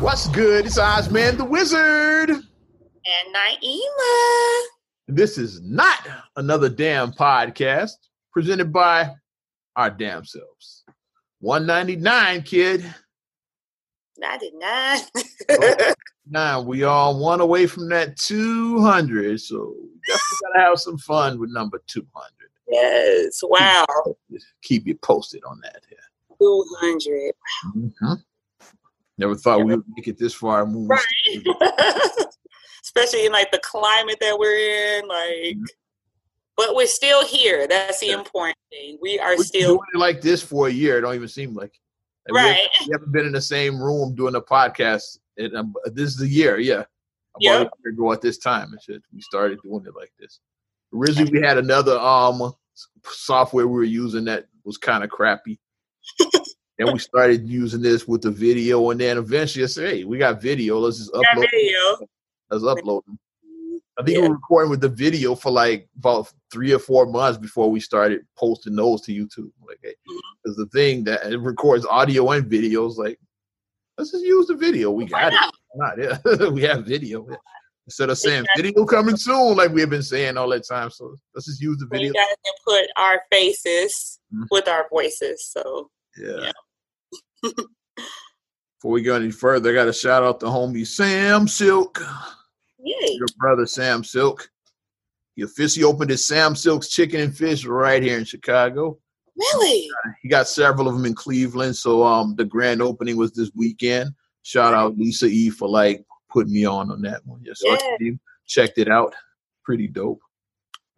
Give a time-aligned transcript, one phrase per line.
[0.00, 0.66] What's good?
[0.66, 2.30] It's Ozman the Wizard.
[2.30, 4.62] And Naima.
[5.08, 7.92] This is not another damn podcast
[8.32, 9.14] presented by
[9.74, 10.84] our damn selves.
[11.40, 12.94] 199, kid.
[14.18, 15.00] 99.
[16.28, 19.40] Now we all one away from that 200.
[19.40, 22.32] So we definitely gotta have some fun with number 200.
[22.68, 23.40] yes.
[23.44, 23.84] Wow.
[24.62, 25.82] Keep you posted on that.
[25.90, 25.96] Yeah.
[26.40, 27.32] 200.
[27.76, 28.14] Mm-hmm.
[29.18, 30.64] Never thought we would make it this far.
[30.66, 31.00] Right.
[32.82, 35.08] Especially in like the climate that we're in.
[35.08, 35.56] Like,
[36.56, 37.66] but we're still here.
[37.66, 38.18] That's the Yeah.
[38.18, 38.98] important thing.
[39.00, 40.98] We are been still doing it like this for a year.
[40.98, 41.72] It don't even seem like.
[42.28, 42.68] like we haven't- right.
[42.86, 45.18] We haven't been in the same room doing a podcast.
[45.38, 46.74] And um, this is the year, yeah.
[46.82, 47.56] About Yeah.
[47.56, 50.40] a year ago at this time and shit, we started doing it like this.
[50.94, 52.52] Originally, we had another um
[53.04, 55.58] software we were using that was kind of crappy.
[56.78, 60.18] then we started using this with the video, and then eventually I said, "Hey, we
[60.18, 60.78] got video.
[60.78, 61.46] Let's just upload.
[61.50, 62.06] video.
[62.50, 63.18] Let's upload them."
[63.98, 64.22] I think Yeah.
[64.24, 67.80] we were recording with the video for like about three or four months before we
[67.80, 69.50] started posting those to YouTube.
[69.66, 69.80] Like,
[70.42, 73.18] because the thing that it records audio and videos, like,
[73.96, 74.90] let's just use the video.
[74.90, 75.38] We got it.
[75.76, 75.98] not?
[75.98, 77.26] Yeah, we have video.
[77.30, 77.36] Yeah.
[77.86, 80.90] Instead of saying video coming soon, like we have been saying all that time.
[80.90, 82.12] So let's just use the We video.
[82.12, 84.46] got to put our faces Mhm.
[84.50, 85.44] with our voices.
[85.46, 86.36] So, Yeah.
[86.40, 86.52] Yeah.
[87.54, 92.00] Before we go any further, I got to shout out the homie Sam Silk,
[92.78, 92.94] yay.
[93.14, 94.48] your brother Sam Silk.
[95.34, 98.98] He officially opened his Sam Silk's Chicken and Fish right here in Chicago.
[99.38, 99.88] Really?
[100.22, 101.76] He got several of them in Cleveland.
[101.76, 104.10] So um, the grand opening was this weekend.
[104.42, 107.40] Shout out Lisa E for like putting me on on that one.
[107.44, 107.96] Yeah, so I Yeah.
[107.98, 109.14] came, checked it out.
[109.64, 110.20] Pretty dope.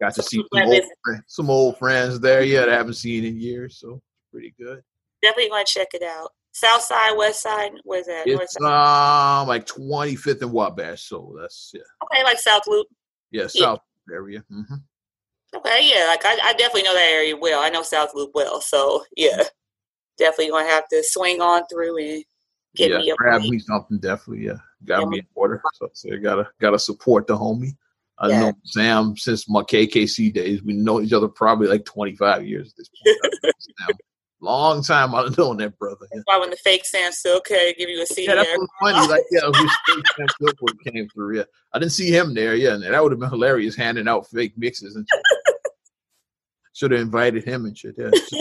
[0.01, 0.89] Got to see some old, this-
[1.27, 2.43] some old friends there.
[2.43, 3.77] Yeah, that I haven't seen in years.
[3.79, 4.81] So pretty good.
[5.21, 6.31] Definitely want to check it out.
[6.59, 8.27] South side, west side, where's that?
[8.27, 11.03] It's um like 25th and Wabash.
[11.03, 12.87] So that's yeah, Okay, like South Loop.
[13.31, 13.65] yeah, Yeah.
[13.65, 13.79] South
[14.11, 14.43] area.
[14.49, 14.75] hmm
[15.55, 17.61] Okay, yeah, like I, I definitely know that area well.
[17.63, 19.43] I know South Loop well, so yeah,
[20.17, 22.23] definitely gonna have to swing on through and
[22.75, 23.51] get yeah, me a grab plate.
[23.51, 24.45] me something definitely.
[24.45, 25.61] Yeah, got Yeah, me an order.
[25.73, 27.75] So, so I gotta gotta support the homie.
[28.19, 28.41] I Yeah.
[28.41, 30.61] know Sam since my KKC days.
[30.61, 33.15] We know each other probably like 25 years at this point.
[34.41, 36.07] Long time I've known that brother.
[36.13, 38.57] Yeah, Why when the fake Sam Silk give you a CD yeah that there.
[38.57, 39.07] was funny.
[39.07, 39.41] Like, yeah,
[39.87, 41.37] Fake Sam Silk came through.
[41.37, 42.55] Yeah, I didn't see him there.
[42.55, 45.07] Yeah, and that would have been hilarious handing out fake mixes and.
[46.73, 47.95] Should have invited him and shit.
[47.97, 48.33] Yeah, Just,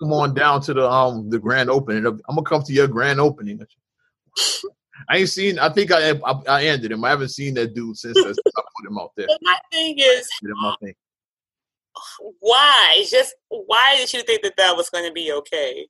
[0.00, 2.04] come on down to the um the grand opening.
[2.06, 3.64] I'm gonna come to your grand opening.
[5.08, 5.60] I ain't seen.
[5.60, 7.04] I think I I, I ended him.
[7.04, 9.26] I haven't seen that dude since I, I put him out there.
[9.28, 10.94] But my thing is, Put him out there.
[12.40, 13.04] Why?
[13.10, 15.86] Just why did you think that that was going to be okay?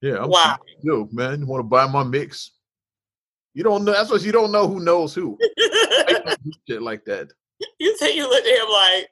[0.00, 0.58] Yeah, I'm Wow.
[0.82, 2.52] Yo, man, you want to buy my mix?
[3.54, 3.92] You don't know.
[3.92, 4.66] That's what you don't know.
[4.66, 5.38] Who knows who?
[6.68, 7.28] Shit like that.
[7.78, 9.08] you say you looked at him like,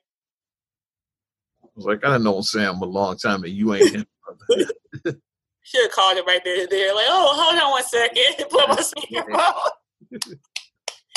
[1.62, 4.06] I was like, I done known Sam a long time, and you ain't him.
[5.62, 6.94] should have called him right there there.
[6.94, 8.48] Like, oh, hold on one second.
[8.50, 9.70] Put my speakerphone.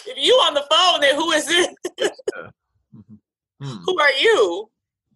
[0.06, 1.76] if you on the phone, then who is it?
[2.96, 3.18] Mhm.
[3.62, 4.70] Hmm, Who are you?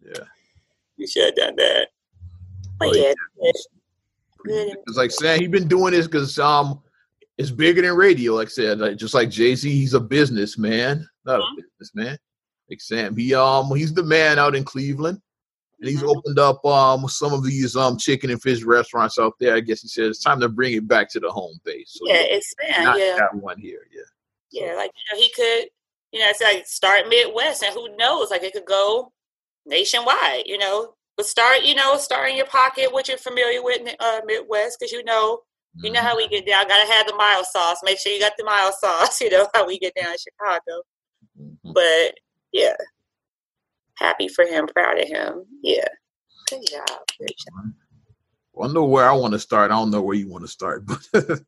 [0.07, 0.23] Yeah.
[0.97, 1.87] You should have done that.
[2.79, 4.73] But Oh, yeah, yeah.
[4.87, 5.39] It's like Sam.
[5.39, 6.81] he's been doing this because um,
[7.37, 8.33] it's bigger than radio.
[8.35, 11.53] Like I said, like just like Jay Z, he's a businessman, not Mhm.
[11.53, 12.17] a businessman.
[12.69, 15.21] Like Sam, he um, he's the man out in Cleveland,
[15.79, 16.15] and he's Mhm.
[16.15, 19.55] opened up um some of these um chicken and fish restaurants out there.
[19.55, 21.97] I guess he said it's time to bring it back to the home base.
[21.99, 22.97] So yeah, expand.
[22.99, 23.87] Yeah, one here.
[23.93, 24.01] Yeah.
[24.51, 24.73] yeah.
[24.75, 25.69] Like you know, he could,
[26.11, 28.29] you know, it's like start Midwest, and who knows?
[28.31, 29.11] Like it could go
[29.67, 30.43] nationwide.
[30.45, 33.89] You know, but start, you know, start in your pocket, what you're familiar with, in
[33.99, 35.41] uh, Midwest, because you know,
[35.83, 36.67] you know how we get down.
[36.67, 37.77] Gotta have the mild sauce.
[37.83, 39.21] Make sure you got the mild sauce.
[39.21, 40.81] You know how we get down in Chicago.
[41.39, 41.73] Mhm.
[41.73, 42.15] But
[42.51, 42.75] yeah,
[43.95, 45.43] happy for him, proud of him.
[45.61, 45.87] Yeah,
[46.49, 46.99] good job.
[47.19, 47.73] Good job.
[48.53, 49.71] Well, I know where I want to start.
[49.71, 50.99] I don't know where you want to start, but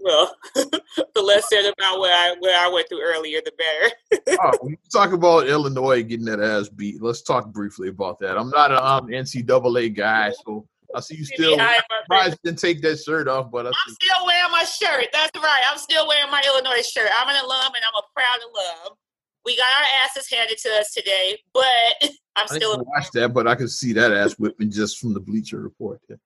[0.00, 4.38] Well, the less said about where I where I went through earlier, the better.
[4.42, 7.02] oh, we talk about Illinois getting that ass beat.
[7.02, 8.36] Let's talk briefly about that.
[8.38, 11.60] I'm not an um, NCAA guy, so I see you still.
[11.60, 14.50] I am- Surprised you didn't take that shirt off, but I I'm see, still wearing
[14.50, 15.06] my shirt.
[15.12, 15.62] That's right.
[15.70, 17.10] I'm still wearing my Illinois shirt.
[17.16, 18.96] I'm an alum and I'm a proud alum.
[19.44, 21.62] We got our asses handed to us today, but
[22.36, 25.20] I'm I still watch that, but I could see that ass whipping just from the
[25.20, 26.00] Bleacher Report.
[26.08, 26.16] Yeah.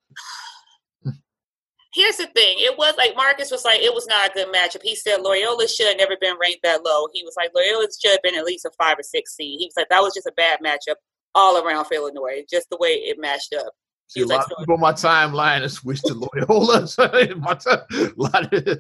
[1.94, 2.56] Here's the thing.
[2.58, 4.82] It was like Marcus was like, it was not a good matchup.
[4.82, 7.06] He said Loyola should have never been ranked that low.
[7.12, 9.60] He was like, Loyola should have been at least a five or six seed.
[9.60, 10.96] He was like, that was just a bad matchup
[11.34, 13.72] all around for Illinois, just the way it matched up.
[14.08, 16.86] See, a He's like, lot of people on my timeline have switched to Loyola.
[17.38, 18.78] My time, a lot of,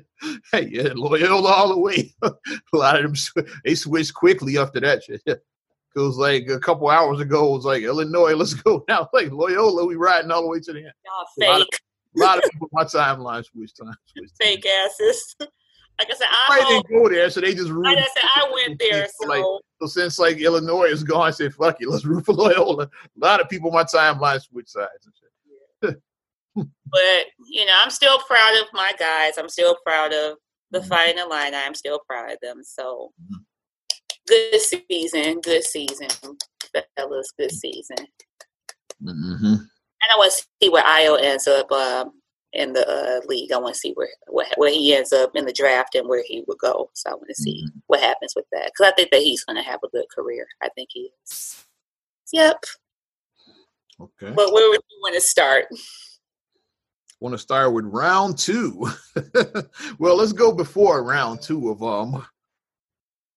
[0.52, 2.14] hey, yeah, Loyola all the way.
[2.22, 2.32] a
[2.74, 5.22] lot of them they switched quickly after that shit.
[5.96, 7.46] It was like a couple hours ago.
[7.46, 9.08] It was like Illinois, let's go now.
[9.12, 10.92] Like Loyola, we riding all the way to the end.
[11.38, 11.80] Y'all lot fake,
[12.16, 13.94] A lot of people, my timeline switched time.
[14.06, 14.46] Switched time.
[14.48, 15.36] fake asses.
[15.96, 17.70] Like I said, I didn't go there, so they just.
[17.70, 19.28] Like I said, I went there, so.
[19.28, 19.44] Like,
[19.80, 22.88] so since like Illinois is gone, I said, "Fuck it, let's root for Loyola." A
[23.24, 25.14] lot of people, my timeline switch sides and
[25.94, 26.02] shit.
[26.56, 29.34] but you know, I'm still proud of my guys.
[29.38, 30.38] I'm still proud of
[30.72, 30.88] the Mhm.
[30.88, 31.56] fighting Illini.
[31.56, 32.64] I'm still proud of them.
[32.64, 33.44] So Mhm.
[34.26, 36.08] good season, good season,
[36.96, 37.98] fellas, good season.
[39.00, 39.54] Mm-hmm.
[40.14, 42.12] I want to see where Ayo ends up um,
[42.52, 43.52] in the uh, league.
[43.52, 46.22] I want to see where, where where he ends up in the draft and where
[46.26, 46.90] he would go.
[46.94, 49.56] So I want to see what happens with that because I think that he's going
[49.56, 50.46] to have a good career.
[50.62, 51.64] I think he is.
[52.32, 52.64] Yep.
[54.00, 54.32] Okay.
[54.34, 55.66] But where would you want to start?
[57.20, 58.86] want to start with round two.
[59.98, 62.24] well, let's go before round two of um.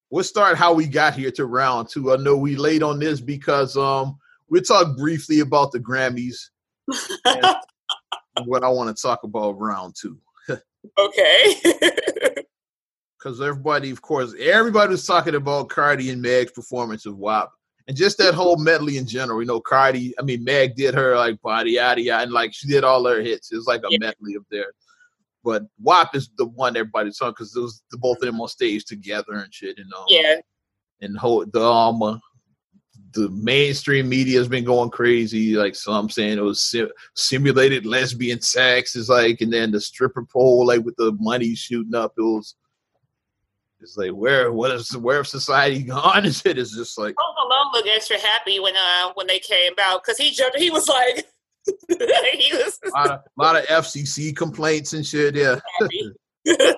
[0.10, 2.14] We'll start how we got here to round two.
[2.14, 4.18] I know we late on this because um
[4.50, 6.50] we'll talk briefly about the Grammys
[8.46, 10.18] what I want to talk about round two.
[10.98, 11.56] okay.
[13.20, 17.52] Because everybody, of course, everybody was talking about Cardi and Meg's performance of WAP.
[17.88, 21.16] And just that whole medley in general, you know, Cardi, I mean, Meg did her
[21.18, 23.52] like body, yada, yada, and like she did all her hits.
[23.52, 23.98] It was like a Yeah.
[24.02, 24.76] medley of theirs.
[25.44, 28.50] But WAP is the one everybody's on because it was the both of them on
[28.50, 30.06] stage together and shit, you know.
[30.08, 30.36] yeah.
[31.02, 32.20] And whole the um uh,
[33.18, 35.56] the mainstream media has been going crazy.
[35.56, 40.24] Like some saying it was sim- simulated lesbian sex is like, and then the stripper
[40.24, 42.14] pole like with the money shooting up.
[42.18, 42.56] It was.
[43.80, 46.26] It's like where what is where have society gone?
[46.26, 49.74] Is it is just like Home Alone looked extra happy when uh when they came
[49.80, 50.58] out because he jumped.
[50.58, 51.28] He was like,
[51.90, 55.36] he was a lot of, lot of FCC complaints and shit.
[55.36, 55.60] Yeah.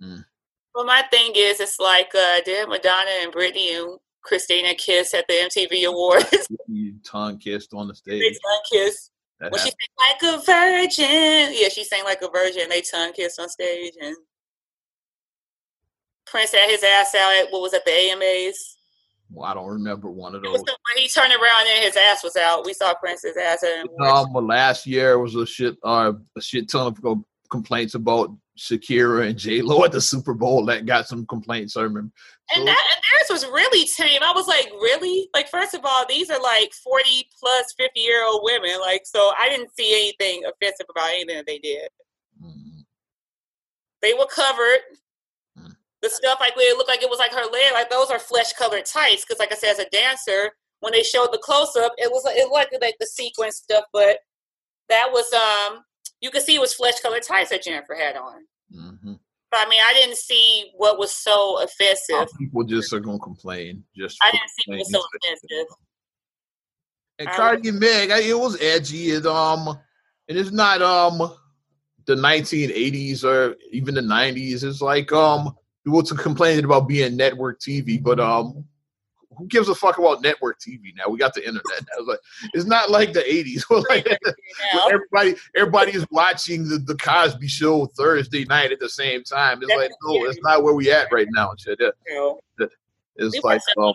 [0.00, 0.24] Mm.
[0.74, 5.26] Well, my thing is, it's like uh, did Madonna and Britney and Christina kiss at
[5.28, 6.46] the MTV Awards?
[6.66, 8.38] You tongue kissed on the they stage.
[8.44, 9.10] tongue kiss.
[9.40, 12.68] That When she sang like a virgin, yeah, she sang like a virgin.
[12.68, 14.16] They tongue kissed on stage, and
[16.26, 18.76] Prince had his ass out at what was at the AMAs.
[19.30, 20.58] Well, I don't remember one of those.
[20.58, 22.64] when he turned around and his ass was out.
[22.64, 23.62] We saw Prince's ass.
[24.00, 27.18] Um, but last year was a shit, uh, a shit ton of
[27.50, 30.64] complaints about Shakira and J Lo at the Super Bowl.
[30.66, 31.76] That got some complaints.
[31.76, 32.10] I remember.
[32.52, 34.22] So- And that and theirs was really tame.
[34.22, 35.28] I was like, really?
[35.34, 38.80] Like, first of all, these are like forty plus, fifty year old women.
[38.80, 41.88] Like, so I didn't see anything offensive about anything that they did.
[42.44, 42.84] Mm,
[44.02, 44.80] They were covered.
[45.58, 45.76] Mm.
[46.02, 47.72] The stuff like it looked like it was like her leg.
[47.72, 49.24] Like those are flesh colored tights.
[49.24, 50.50] Because like I said, as a dancer,
[50.80, 54.18] when they showed the close up, it was it looked like the sequence stuff, but
[54.88, 55.82] that was um
[56.20, 58.44] you could see it was flesh colored tights that Jennifer had on.
[58.74, 59.18] mhm.
[59.50, 62.28] But I mean, I didn't see what was so offensive.
[62.38, 63.82] people just are gonna complain.
[63.96, 65.66] Just I didn't see what was so offensive.
[67.18, 69.10] And Cardi and Meg, I- it was edgy.
[69.10, 69.78] It um, and
[70.28, 71.18] it is not um,
[72.06, 74.62] the 1980s or even the 90s.
[74.64, 78.64] It's like um, people to complaining about being network TV, but um,
[79.38, 81.08] who gives a fuck about network TV now?
[81.08, 81.64] We got the internet.
[81.66, 81.98] Now.
[81.98, 82.18] It's like
[82.54, 83.62] it's not like the 80s.
[83.68, 84.06] where, like,
[84.90, 89.60] everybody everybody is watching the, the Cosby Show Thursday night at the same time.
[89.62, 91.52] It's like no, it's not where we at right now.
[91.56, 92.66] Shit, Yeah.
[93.20, 93.94] It's like um,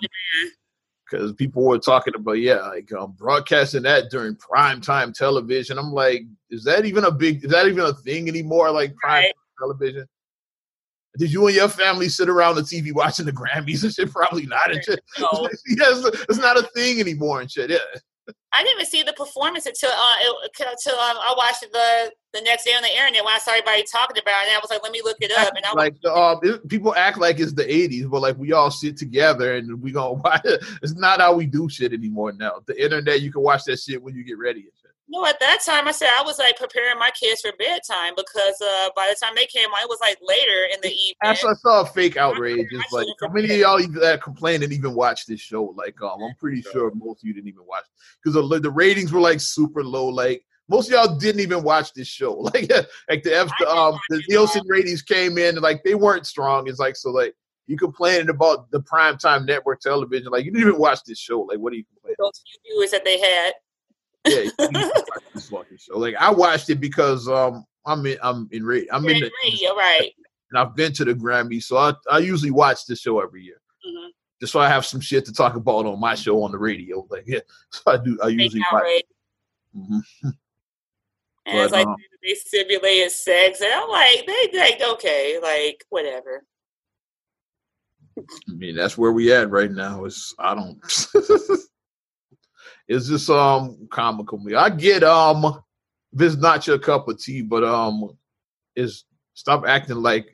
[1.09, 5.77] because people were talking about yeah, like um, broadcasting that during prime time television.
[5.77, 7.45] I'm like, is that even a big?
[7.45, 8.71] Is that even a thing anymore?
[8.71, 9.33] Like prime Right.
[9.59, 10.07] television.
[11.17, 14.11] Did you and your family sit around the TV watching the Grammys and shit?
[14.13, 14.71] Probably not.
[14.71, 14.99] And shit.
[15.19, 15.29] No.
[15.67, 17.69] yes, it's not a thing anymore and shit.
[17.69, 17.77] Yeah.
[18.53, 22.11] I didn't even see the performance until uh, it, until um, I watched it the
[22.33, 24.47] the next day on the internet when I saw everybody talking about it.
[24.49, 25.53] And I was like, let me look it up.
[25.55, 28.37] And I was like the, um, it- people act like it's the '80s, but like
[28.37, 30.41] we all sit together and we gonna watch.
[30.81, 32.61] It's not how we do shit anymore now.
[32.65, 34.67] The internet, you can watch that shit when you get ready.
[35.13, 35.21] And shit.
[35.21, 38.61] no, at that time I said I was like preparing my kids for bedtime because
[38.61, 41.15] uh, by the time they came on, it was like later in the evening.
[41.23, 42.67] Actually, I saw a fake outrage.
[42.71, 45.73] It's like how many of y'all even that complained and even watched this show?
[45.77, 47.85] Like, um, I'm pretty sure most of you didn't even watch
[48.23, 50.07] because the, the ratings were like super low.
[50.07, 52.33] Like most of y'all didn't even watch this show.
[52.53, 52.71] Like,
[53.09, 56.27] like the F, I the, um the Nielsen ratings came in and like they weren't
[56.27, 56.67] strong.
[56.67, 57.33] It's like so like
[57.67, 60.31] you complaining about the primetime network television.
[60.31, 61.41] Like you didn't even watch this show.
[61.41, 62.15] Like what are you complaining?
[62.19, 63.53] those few viewers that they had.
[64.25, 65.97] Yeah, you didn't even watch this fucking show.
[65.97, 69.75] Like I watched it because um I'm in I'm in ra- I'm in the radio,
[69.75, 70.11] right?
[70.51, 73.59] and I've been to the Grammy, so I, I usually watch the show every year.
[73.85, 74.09] Mhm.
[74.39, 77.05] Just so I have some shit to talk about on my show on the radio.
[77.09, 77.39] Like yeah,
[77.71, 78.81] so I do I usually watch.
[78.81, 79.03] outrage.
[79.75, 80.01] Mhm.
[81.45, 86.45] And it's like um, they simulated sex, and I'm like, they like okay, like whatever.
[88.17, 90.05] I mean, that's where we at right now.
[90.05, 90.79] Is I don't.
[92.87, 94.55] It's just um comical me.
[94.55, 95.61] I get um
[96.13, 98.17] it's not your cup of tea, but um
[98.75, 100.33] is stop acting like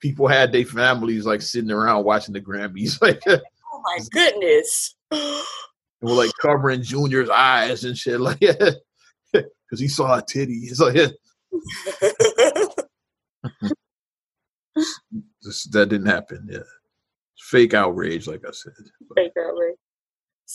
[0.00, 2.98] people had their families like sitting around watching the Grammys.
[3.02, 3.40] Like oh
[3.82, 4.94] my goodness.
[5.10, 5.42] and
[6.00, 8.38] we're like covering Junior's eyes and shit like
[9.32, 10.54] because he saw a titty.
[10.64, 10.96] It's like
[15.42, 16.48] Just, that didn't happen.
[16.50, 16.58] Yeah,
[17.38, 18.72] fake outrage, like I said.
[19.14, 19.76] Fake outrage.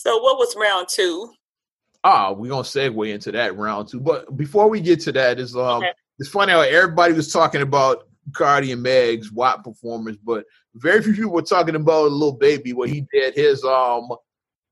[0.02, 1.30] So, what was round two?
[2.04, 4.00] Ah, we're gonna segue into that round two.
[4.00, 5.92] But before we get to that, is um, okay.
[6.18, 11.12] it's funny how everybody was talking about Cardi and Meg's WAP performance, but very few
[11.12, 14.08] people were talking about Lil Baby when he did his um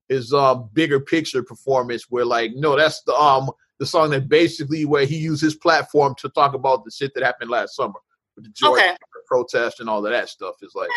[0.08, 2.06] his um bigger picture performance.
[2.08, 6.14] Where like, no, that's the um the song that basically where he used his platform
[6.20, 8.00] to talk about the shit that happened last summer
[8.34, 8.96] with the George okay.
[9.26, 10.54] protest and all of that stuff.
[10.62, 10.88] Is like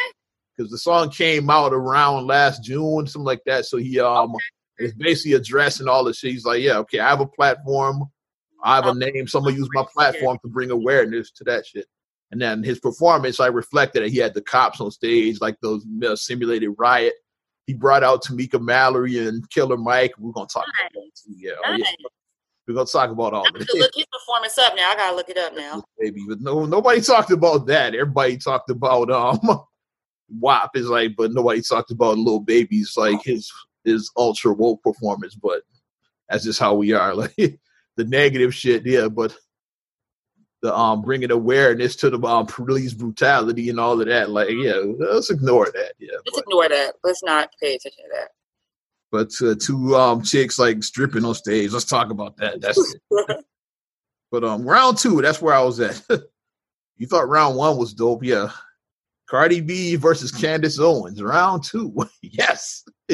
[0.55, 3.65] because the song came out around last June, something like that.
[3.65, 4.85] So he um okay.
[4.85, 6.31] is basically addressing all the shit.
[6.31, 8.03] He's like, yeah, okay, I have a platform,
[8.63, 9.27] I have a name.
[9.27, 11.85] Someone use my platform to bring awareness to that shit.
[12.31, 15.85] And then his performance, I reflected that he had the cops on stage, like those
[16.05, 17.13] uh, simulated riot.
[17.67, 20.13] He brought out Tamika Mallory and Killer Mike.
[20.17, 20.91] We're gonna talk nice.
[20.91, 21.35] about that.
[21.37, 21.81] Yeah, nice.
[21.81, 22.07] oh, yeah.
[22.67, 23.69] We're gonna talk about all I of it.
[23.73, 24.91] Look his performance up now.
[24.91, 25.83] I gotta look it up now.
[25.99, 27.93] Baby, but no, nobody talked about that.
[27.93, 29.39] Everybody talked about um,
[30.39, 33.51] WAP is like, but nobody talked about Lil Baby's like his
[33.83, 35.35] his ultra woke performance.
[35.35, 35.63] But
[36.29, 37.13] that's just how we are.
[37.37, 37.59] Like
[37.97, 39.09] the negative shit, yeah.
[39.09, 39.35] But
[40.61, 44.29] the um bringing awareness to the um police brutality and all of that.
[44.29, 45.93] Like, yeah, let's ignore that.
[45.99, 46.93] Yeah, let's but, ignore that.
[47.03, 48.29] Let's not pay attention to that.
[49.11, 51.71] But uh, two um chicks like stripping on stage.
[51.71, 52.61] Let's talk about that.
[52.61, 53.45] That's it.
[54.31, 56.01] but um round two, that's where I was at.
[56.97, 58.51] you thought round one was dope, yeah.
[59.31, 61.95] Cardi B versus Candace Owens, round two.
[62.21, 62.83] yes.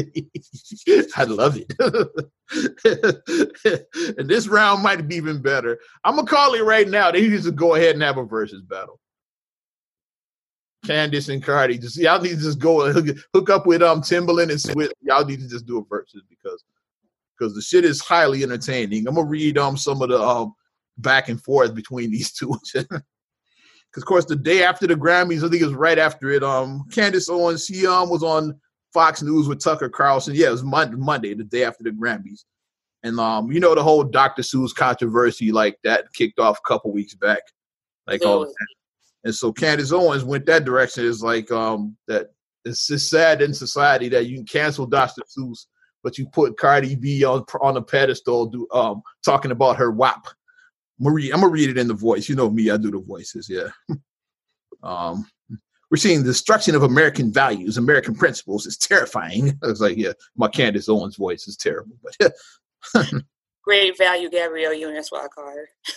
[1.16, 1.72] I love it.
[4.18, 5.78] and this round might be even better.
[6.04, 7.12] I'm gonna call it right now.
[7.12, 9.00] They need to go ahead and have a versus battle.
[10.88, 14.02] Candace and Cardi, just y'all need to just go and hook, hook up with um
[14.02, 14.90] Timbaland and Swizz.
[15.04, 16.64] Y'all need to just do a versus because
[17.38, 19.08] because the shit is highly entertaining.
[19.08, 20.56] I'm gonna read um some of the um
[20.98, 22.58] back and forth between these two.
[23.92, 26.44] Because of course, the day after the Grammys, I think it was right after it.
[26.44, 28.60] Um, Candace Owens, she um was on
[28.94, 30.36] Fox News with Tucker Carlson.
[30.36, 32.44] Yeah, it was Monday, Monday, the day after the Grammys,
[33.04, 34.42] and um, you know the whole Dr.
[34.42, 37.42] Seuss controversy like that kicked off a couple weeks back,
[38.06, 38.56] like all that.
[39.24, 41.06] And so Candace Owens went that direction.
[41.06, 42.32] Is like um that
[42.66, 45.22] it's just sad in society that you can cancel Dr.
[45.24, 45.66] Seuss,
[46.04, 50.28] but you put Cardi B on on a pedestal, do um talking about her WAP
[51.00, 52.28] Marie, I'm gonna read it in the voice.
[52.28, 53.50] You know me, I do the voices.
[53.50, 53.70] Yeah.
[54.84, 55.26] um,
[55.90, 58.66] we're seeing the destruction of American values, American principles.
[58.66, 59.58] It's terrifying.
[59.64, 62.34] I was like, yeah, my Candace Owens voice is terrible, but
[63.64, 64.96] great value, Gabrielle Union.
[64.96, 65.12] That's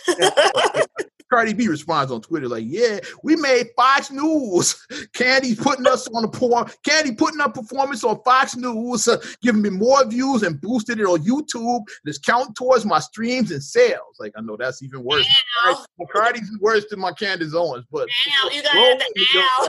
[1.31, 1.39] what I call her.
[1.39, 4.87] Cardi B responds on Twitter like, "Yeah, we made Fox News.
[5.15, 6.67] Candy putting us on the poor.
[6.85, 11.07] Candy putting up performance on Fox News, uh, giving me more views and boosted it
[11.07, 11.83] on YouTube.
[12.05, 14.17] It's counting towards my streams and sales.
[14.19, 15.27] Like I know that's even worse.
[15.67, 15.77] Right,
[16.13, 19.69] Cardi's worse than my Candace Owens, but Damn, you got the ow.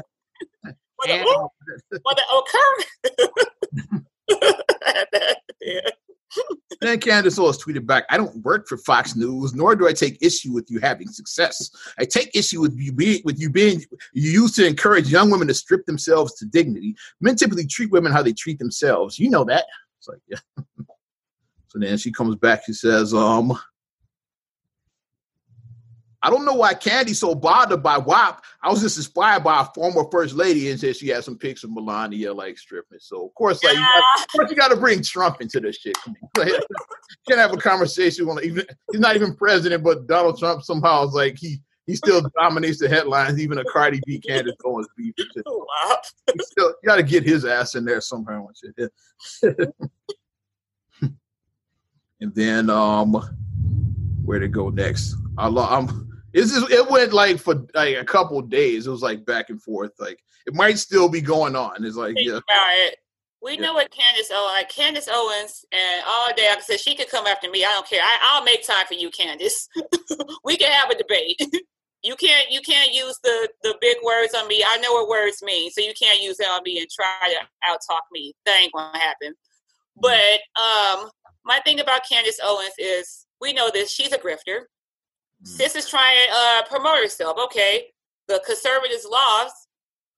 [1.01, 1.18] For the,
[4.27, 5.89] the yeah.
[6.82, 10.18] then Candace Owens tweeted back, I don't work for Fox News, nor do I take
[10.22, 11.70] issue with you having success.
[12.00, 13.84] I take issue with you being with you being
[14.14, 16.96] used to encourage young women to strip themselves to dignity.
[17.20, 19.20] Men typically treat women how they treat themselves.
[19.20, 19.66] You know that.
[20.00, 20.40] It's like, yeah.
[21.68, 23.58] so then she comes back, she says, um,
[26.24, 28.44] I don't know why Candy's so bothered by WAP.
[28.62, 31.63] I was just inspired by a former first lady and said she had some pics
[31.63, 33.00] of Melania like stripping.
[33.00, 35.98] So of course, like, of course you got to bring Trump into this shit.
[36.38, 41.13] Can't have a conversation on even he's not even president, but Donald Trump somehow is
[41.13, 45.13] like he he still dominates the headlines, even a Cardi B Candace Owens beef.
[45.46, 45.98] Wow.
[46.40, 48.48] Still, you got to get his ass in there somehow.
[51.01, 51.16] and
[52.36, 53.13] then um,
[54.24, 55.16] where to go next?
[55.38, 55.72] I love.
[55.72, 58.88] I am it's just, it went like for like a couple days.
[58.88, 59.92] It was like back and forth.
[60.00, 61.84] Like it might still be going on.
[61.84, 62.38] It's like Think yeah.
[62.38, 62.98] About it.
[63.42, 63.62] We yeah.
[63.62, 67.26] know what Candace Owens, like Candace Owens, and all day I said she could come
[67.26, 67.66] after me.
[67.66, 68.02] I don't care.
[68.04, 69.68] I, will make time for you, Candace.
[70.44, 71.42] we can have a debate.
[72.04, 74.64] you can't you can't use the the big words on me.
[74.68, 77.70] I know what words mean, so you can't use that on me and try to
[77.70, 78.34] out talk me.
[78.46, 79.34] That ain't gonna happen.
[79.34, 80.02] Mm-hmm.
[80.02, 81.10] But um,
[81.44, 83.92] my thing about Candace Owens is we know this.
[83.92, 84.66] She's a grifter
[85.44, 87.38] Sis is trying to uh, promote herself.
[87.46, 87.88] Okay,
[88.28, 89.68] the conservatives lost.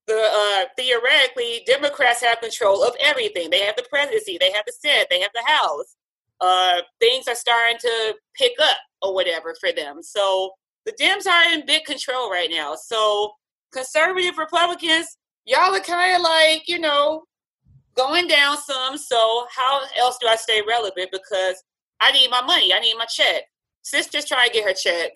[0.06, 3.50] The uh, theoretically, Democrats have control of everything.
[3.50, 5.96] They have the presidency, they have the Senate, they have the House.
[6.42, 10.04] Uh, things are starting to pick up or whatever for them.
[10.04, 10.52] So
[10.86, 12.76] the Dems are in big control right now.
[12.76, 13.32] So
[13.72, 17.24] conservative Republicans, y'all are kind of like you know
[17.96, 18.98] going down some.
[18.98, 21.10] So how else do I stay relevant?
[21.14, 21.64] Because
[22.02, 22.74] I need my money.
[22.74, 23.44] I need my check.
[23.84, 25.12] Sister's trying to get her check,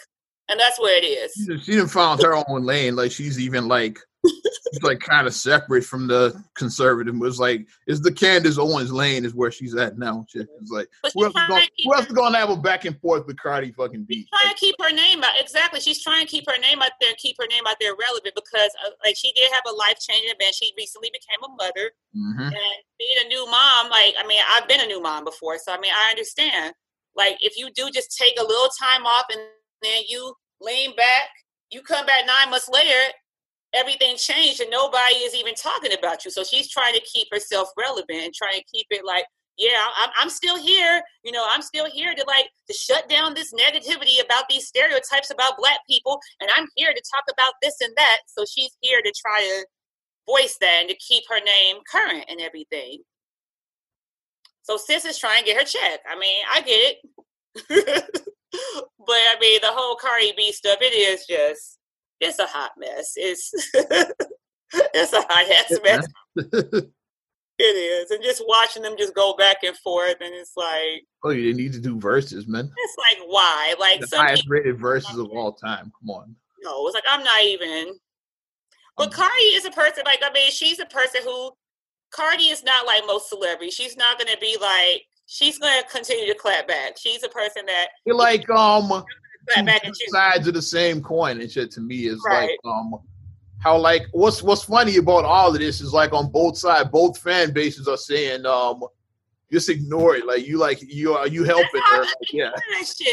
[0.50, 1.34] and that's where it is.
[1.64, 2.96] She didn't found her own lane.
[2.96, 7.16] Like she's even like she's like kind of separate from the conservative.
[7.16, 10.26] It was like it's the Candace Owens lane is where she's at now.
[10.34, 13.00] It's like who else, is going, who else is going to have a back and
[13.00, 14.16] forth with Cardi fucking B?
[14.16, 15.80] She's trying to keep her name out exactly.
[15.80, 18.72] She's trying to keep her name out there, keep her name out there relevant because
[18.86, 20.56] uh, like she did have a life changing event.
[20.56, 22.42] She recently became a mother, mm-hmm.
[22.42, 23.90] and being a new mom.
[23.90, 26.74] Like I mean, I've been a new mom before, so I mean, I understand.
[27.18, 29.42] Like if you do just take a little time off and
[29.82, 31.30] then you lean back,
[31.72, 33.14] you come back nine months later
[33.74, 36.32] everything changed and nobody is even talking about you.
[36.32, 39.26] So she's trying to keep herself relevant and trying to keep it like,
[39.58, 41.02] yeah, I'm, I'm still here.
[41.24, 45.32] You know, I'm still here to like to shut down this negativity about these stereotypes
[45.32, 48.18] about black people, and I'm here to talk about this and that.
[48.28, 49.66] So she's here to try to
[50.28, 53.00] voice that and to keep her name current and everything.
[54.68, 56.02] So sis is trying to get her check.
[56.10, 56.98] I mean, I get it.
[58.52, 61.80] but I mean, the whole Cardi B stuff, it is just
[62.20, 63.14] it's a hot mess.
[63.16, 66.08] It's it's a hot ass mess.
[67.60, 71.30] it is, and just watching them just go back and forth, and it's like, oh,
[71.30, 72.70] you didn't need to do verses, man.
[72.78, 73.74] It's like why?
[73.80, 75.94] Like the highest rated verses of all time.
[76.02, 76.36] Come on.
[76.62, 77.94] No, it's like I'm not even.
[78.98, 81.54] But Cardi is a person like I mean, she's a person who
[82.12, 83.74] Cardi is not like most celebrities.
[83.74, 86.98] She's not going to be like she's going to continue to clap back.
[86.98, 89.04] She's a person that you like um
[89.50, 92.50] two sides of the same coin and shit to me is right.
[92.50, 92.96] like um
[93.60, 97.18] how like what's what's funny about all of this is like on both sides, both
[97.18, 98.84] fan bases are saying um
[99.52, 100.26] just ignore it.
[100.26, 102.04] Like you like you are you helping her.
[102.08, 102.52] Like, yeah.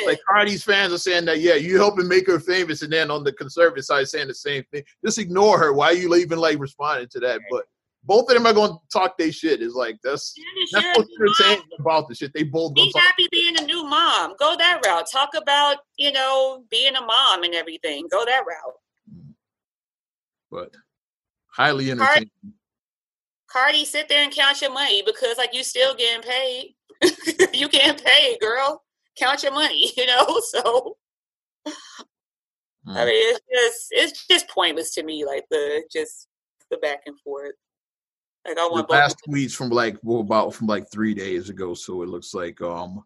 [0.06, 3.24] Like Cardi's fans are saying that, yeah, you helping make her famous, and then on
[3.24, 4.82] the conservative side saying the same thing.
[5.04, 5.72] Just ignore her.
[5.72, 7.40] Why are you even like responding to that?
[7.50, 7.64] But
[8.06, 9.62] both of them are going to talk their shit.
[9.62, 10.34] Is like that's
[10.72, 12.32] that's what you're saying about the shit.
[12.34, 14.34] They both be happy being a new mom.
[14.38, 15.06] Go that route.
[15.10, 18.06] Talk about you know being a mom and everything.
[18.10, 18.74] Go that route.
[20.50, 20.74] But
[21.46, 22.30] highly entertaining.
[23.50, 26.74] Cardi, Cardi, sit there and count your money because like you still getting paid.
[27.54, 28.82] you getting paid, girl.
[29.18, 29.92] Count your money.
[29.96, 30.96] You know so.
[32.86, 32.96] Mm.
[32.96, 35.24] I mean, it's just it's just pointless to me.
[35.24, 36.28] Like the just
[36.70, 37.54] the back and forth.
[38.46, 41.74] Like I want the last tweets from like well, about from like three days ago,
[41.74, 43.02] so it looks like um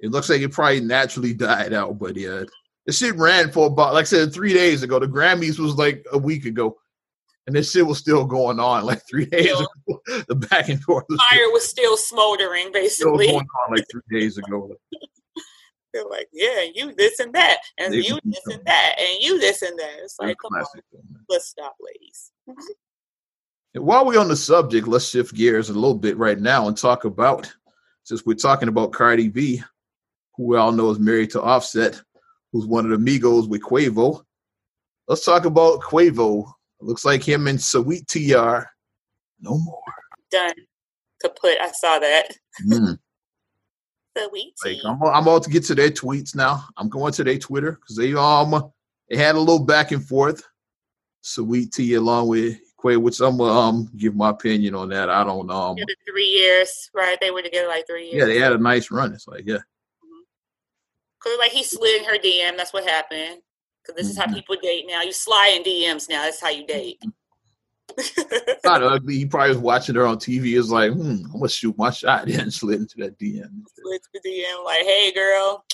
[0.00, 2.44] it looks like it probably naturally died out, but yeah.
[2.86, 5.00] The shit ran for about like I said three days ago.
[5.00, 6.76] The Grammys was like a week ago.
[7.46, 10.22] And this shit was still going on like three days still, ago.
[10.28, 11.04] The back and forth.
[11.08, 13.26] Was fire still, was still smoldering, basically.
[13.26, 14.72] Still going on like three days ago.
[15.92, 19.40] They're like, yeah, you this and that, and they you this and that, and you
[19.40, 19.94] this and that.
[20.00, 20.66] It's like, come on,
[21.28, 22.32] let's stop, ladies.
[23.76, 26.74] And while we're on the subject, let's shift gears a little bit right now and
[26.74, 27.52] talk about,
[28.04, 29.62] since we're talking about Cardi B,
[30.34, 32.00] who we all know is married to Offset,
[32.52, 34.24] who's one of the Migos with Quavo.
[35.08, 36.50] Let's talk about Quavo.
[36.80, 38.70] looks like him and Saweetie are.
[39.40, 39.82] No more.
[40.30, 40.54] Done.
[41.22, 41.60] Kaput.
[41.60, 42.28] I saw that.
[42.66, 42.98] Mm.
[44.30, 46.64] Sweet like, I'm, I'm about to get to their tweets now.
[46.78, 48.72] I'm going to their Twitter because they um
[49.10, 50.42] they had a little back and forth.
[51.22, 55.10] Saweetie along with Quay, which I'm um give my opinion on that.
[55.10, 55.54] I don't know.
[55.54, 55.76] Um,
[56.08, 57.18] three years, right?
[57.20, 58.16] They were together like three years.
[58.16, 59.12] Yeah, they had a nice run.
[59.12, 59.58] It's like yeah.
[61.18, 61.40] Because mm-hmm.
[61.40, 62.56] like he slid in her DM.
[62.56, 63.40] That's what happened.
[63.82, 64.10] Because this mm-hmm.
[64.10, 64.34] is how mm-hmm.
[64.34, 65.02] people date now.
[65.02, 66.22] You slide in DMs now.
[66.22, 67.02] That's how you date.
[68.64, 69.14] not ugly.
[69.14, 70.56] He probably was watching her on TV.
[70.58, 72.26] Is like, hmm, I'm gonna shoot my shot.
[72.26, 73.50] Then slid into that DM.
[73.74, 75.64] Slid to the DM, like, hey, girl,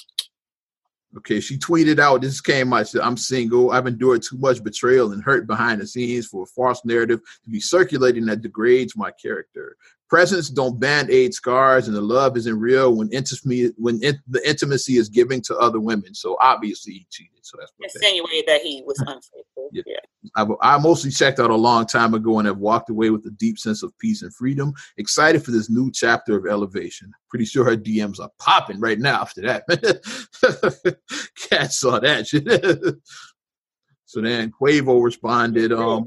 [1.18, 3.70] Okay, she tweeted out, this came out, said, I'm single.
[3.70, 7.50] I've endured too much betrayal and hurt behind the scenes for a false narrative to
[7.50, 9.76] be circulating that degrades my character.
[10.08, 14.96] Presents don't band-aid scars, and the love isn't real when intimacy when in, the intimacy
[14.96, 16.14] is giving to other women.
[16.14, 17.40] So obviously he cheated.
[17.42, 19.70] So that's what insinuated that he was unfaithful.
[19.72, 19.82] Yeah.
[19.86, 19.96] yeah.
[20.36, 23.30] I, I mostly checked out a long time ago and have walked away with a
[23.30, 24.72] deep sense of peace and freedom.
[24.96, 27.12] Excited for this new chapter of elevation.
[27.28, 30.96] Pretty sure her DMs are popping right now after that.
[31.50, 32.44] Cat saw that shit.
[34.04, 35.72] so then Quavo responded.
[35.72, 36.04] Um,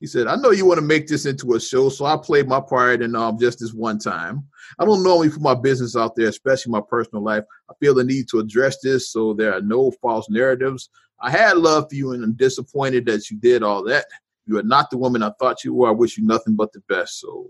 [0.00, 2.46] He said, I know you want to make this into a show, so I played
[2.46, 4.44] my part and um just this one time.
[4.78, 7.42] I don't normally put my business out there, especially my personal life.
[7.68, 10.88] I feel the need to address this so there are no false narratives.
[11.20, 14.06] I had love for you and I'm disappointed that you did all that.
[14.46, 15.88] You are not the woman I thought you were.
[15.88, 17.20] I wish you nothing but the best.
[17.20, 17.48] So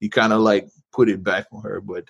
[0.00, 1.80] he kind of like put it back on her.
[1.80, 2.04] But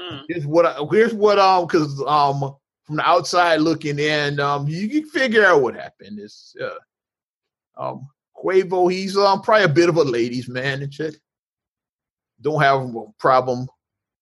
[0.00, 0.22] mm.
[0.28, 4.88] here's what I, here's what um because um from the outside looking in, um you
[4.88, 6.18] can figure out what happened.
[6.18, 8.08] It's uh, um
[8.42, 11.16] Quavo, he's um probably a bit of a ladies man and shit.
[12.40, 13.68] Don't have a problem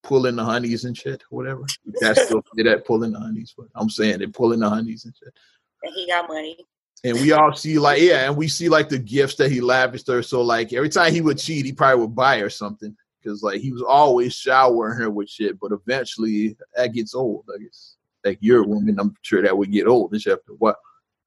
[0.03, 1.65] pulling the honeys and shit, whatever.
[2.01, 5.35] That's still that pulling the honeys, but I'm saying they're pulling the honeys and shit.
[5.83, 6.57] And he got money.
[7.05, 10.09] And we all see like yeah, and we see like the gifts that he lavished
[10.09, 10.23] her.
[10.23, 13.61] So like every time he would cheat, he probably would buy her something because like
[13.61, 15.61] he was always showering her with shit.
[15.61, 17.45] But eventually that gets old.
[17.55, 20.13] I guess like you're a woman, I'm sure that would get old.
[20.13, 20.77] And after what?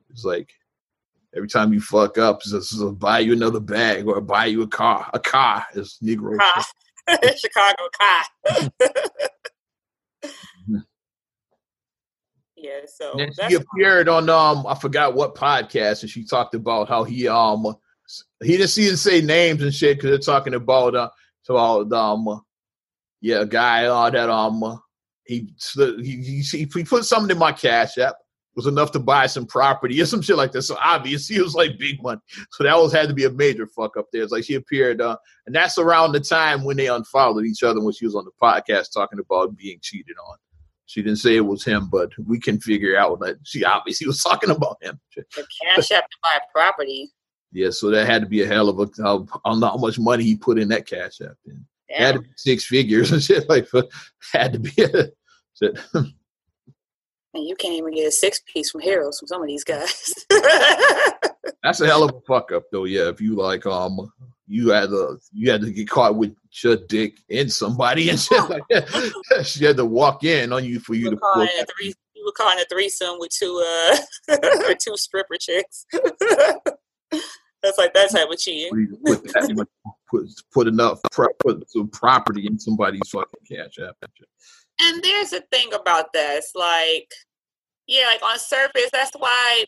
[0.10, 0.50] It's like
[1.36, 4.68] every time you fuck up, just, it's buy you another bag or buy you a
[4.68, 5.10] car.
[5.14, 6.38] A car is Negro.
[6.38, 6.64] Car.
[7.38, 8.70] Chicago car.
[12.60, 16.90] yeah, so and she appeared on um I forgot what podcast, and she talked about
[16.90, 17.76] how he um
[18.44, 21.10] he didn't see and say names and shit because they're talking about uh
[21.48, 22.42] about um
[23.22, 24.80] yeah a guy uh, that um
[25.26, 28.16] he he he, he put something in my cash app
[28.56, 30.64] was enough to buy some property or some shit like that.
[30.64, 32.20] So obviously it was like big money.
[32.52, 34.24] So that was had to be a major fuck up there.
[34.24, 37.82] It's like she appeared, uh, and that's around the time when they unfollowed each other
[37.82, 40.38] when she was on the podcast talking about being cheated on.
[40.90, 44.24] She didn't say it was him, but we can figure out that she obviously was
[44.24, 45.00] talking about him.
[45.16, 45.24] The
[45.64, 47.12] cash app to buy property.
[47.52, 48.84] Yeah, so that had to be a hell of a.
[48.84, 51.36] I don't know how much money he put in that cash app.
[51.46, 53.68] And had to be six figures and shit like.
[54.34, 54.72] Had to be.
[54.82, 55.10] A,
[55.56, 55.80] shit.
[57.36, 60.16] And you can't even get a six piece from Harold's from some of these guys.
[61.62, 63.08] That's a hell of a fuck up though, yeah.
[63.08, 64.12] If you like um
[64.50, 68.50] you had to you had to get caught with your dick in somebody and shit
[68.50, 69.14] like that.
[69.46, 72.32] she had to walk in on you for you, you to pull three, you were
[72.32, 73.98] calling a threesome with two uh
[74.80, 75.86] two stripper chicks.
[75.92, 78.98] that's like that type of cheating.
[79.06, 79.24] Put,
[80.10, 81.00] put, put enough
[81.40, 83.98] put some property in somebody's fucking cash app.
[84.82, 87.12] And there's a thing about this, like,
[87.86, 89.66] yeah, like on surface, that's why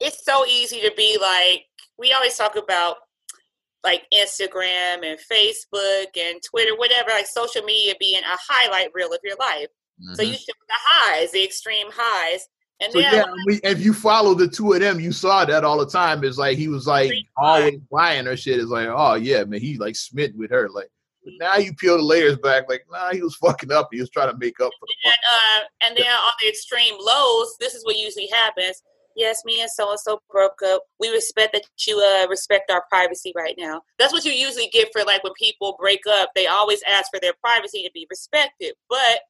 [0.00, 1.66] it's so easy to be like,
[1.98, 2.96] we always talk about
[3.84, 9.20] like Instagram and Facebook and Twitter, whatever, like social media being a highlight reel of
[9.22, 9.68] your life.
[10.02, 10.14] Mm-hmm.
[10.14, 12.48] So you show the highs, the extreme highs.
[12.80, 15.78] And so yeah, we, if you follow the two of them, you saw that all
[15.78, 16.24] the time.
[16.24, 18.58] It's like he was like always buying her shit.
[18.58, 20.68] It's like, oh yeah, man, he like smitten with her.
[20.68, 20.90] Like
[21.24, 23.88] but now you peel the layers back, like, nah, he was fucking up.
[23.90, 24.94] He was trying to make up for the.
[25.04, 28.82] And, uh, and then on the extreme lows, this is what usually happens.
[29.16, 30.82] Yes, me and so and so broke up.
[30.98, 33.82] We respect that you uh, respect our privacy right now.
[33.98, 36.30] That's what you usually get for like when people break up.
[36.34, 38.74] They always ask for their privacy to be respected.
[38.88, 39.20] But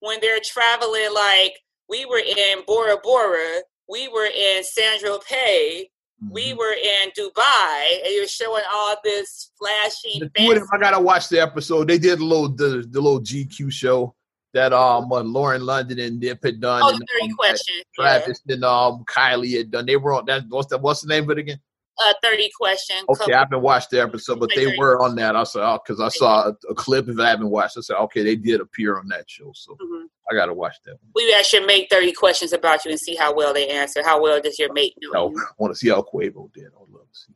[0.00, 1.54] when they're traveling, like
[1.88, 5.86] we were in Bora Bora, we were in San Tropez,
[6.30, 6.58] we mm-hmm.
[6.58, 10.20] were in Dubai and you're showing all this flashy.
[10.36, 11.88] I gotta watch the episode.
[11.88, 14.14] They did a little the, the little GQ show
[14.58, 16.82] that um uh, Lauren London and Nip had done.
[16.84, 17.76] Oh, and, um, question.
[17.94, 18.54] Travis yeah.
[18.54, 19.86] and um Kylie had done.
[19.86, 20.44] They were on that.
[20.48, 21.60] What's the what's the name of it again?
[21.98, 22.96] uh, 30 question.
[23.08, 25.36] Okay, I haven't watched the episode, but they were on that.
[25.36, 27.08] I saw because I saw a, a, clip.
[27.08, 30.06] If I haven't watched, I said, okay, they did appear on that show, so mm-hmm.
[30.30, 30.96] I got to watch that.
[31.14, 34.02] We asked your mate 30 questions about you and see how well they answer.
[34.04, 35.34] How well does your mate know?
[35.36, 36.66] I want to see how Quavo did.
[36.66, 37.34] I would love to see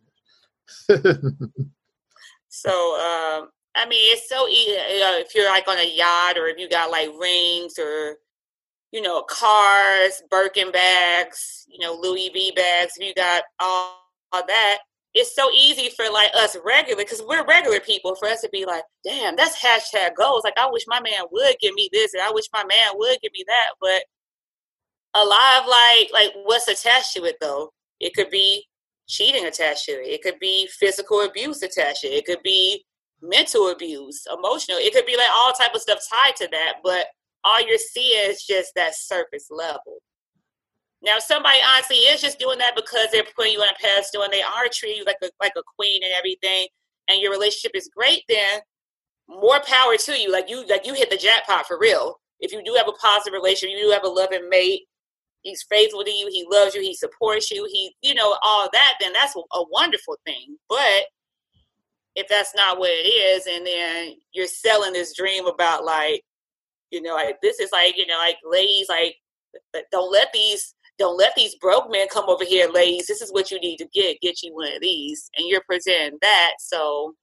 [0.88, 1.50] that.
[2.48, 4.70] so, um, I mean, it's so easy.
[4.70, 8.16] You know, if you're like on a yacht or if you got like rings or
[8.92, 13.98] you know, cars, Birkin bags, you know, Louis V bags, if you got all
[14.32, 14.78] all that,
[15.14, 18.64] it's so easy for like us regular because we're regular people for us to be
[18.64, 20.42] like, damn, that's hashtag goals.
[20.44, 23.18] Like I wish my man would give me this and I wish my man would
[23.22, 23.70] give me that.
[23.80, 24.04] But
[25.14, 27.72] a lot of like like what's attached to it though?
[28.00, 28.66] It could be
[29.06, 30.06] cheating attached to it.
[30.06, 32.18] It could be physical abuse attached to it.
[32.18, 32.84] It could be
[33.22, 34.78] mental abuse, emotional.
[34.78, 36.74] It could be like all type of stuff tied to that.
[36.82, 37.06] But
[37.44, 39.98] all you're seeing is just that surface level.
[41.02, 44.32] Now, somebody honestly is just doing that because they're putting you on a pedestal and
[44.32, 46.68] they are treating you like a like a queen and everything,
[47.08, 48.22] and your relationship is great.
[48.28, 48.60] Then
[49.28, 50.30] more power to you.
[50.30, 52.20] Like you like you hit the jackpot for real.
[52.40, 54.82] If you do have a positive relationship, you do have a loving mate.
[55.42, 56.28] He's faithful to you.
[56.30, 56.82] He loves you.
[56.82, 57.68] He supports you.
[57.70, 58.94] He, you know, all that.
[59.00, 60.56] Then that's a wonderful thing.
[60.68, 61.04] But
[62.14, 66.22] if that's not what it is, and then you're selling this dream about like,
[66.90, 69.16] you know, like this is like, you know, like ladies, like
[69.90, 73.06] don't let these don't let these broke men come over here, ladies.
[73.06, 74.20] This is what you need to get.
[74.20, 76.52] Get you one of these, and you're presenting that.
[76.60, 77.14] So,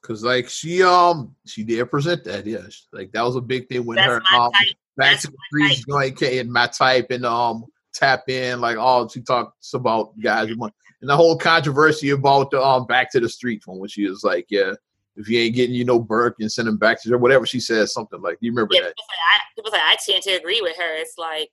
[0.00, 3.84] because like she um she did present that, yes, like that was a big thing
[3.86, 4.68] when That's her um type.
[4.96, 9.08] back That's to the streets joint came my type and um tap in like all
[9.08, 13.20] she talks about guys who want and the whole controversy about the um back to
[13.20, 14.72] the streets one when she was like yeah
[15.16, 17.92] if you ain't getting you know Birkin send him back to her whatever she says,
[17.92, 20.60] something like you remember yeah, that people say, I, people say I tend to agree
[20.60, 20.96] with her.
[20.96, 21.50] It's like,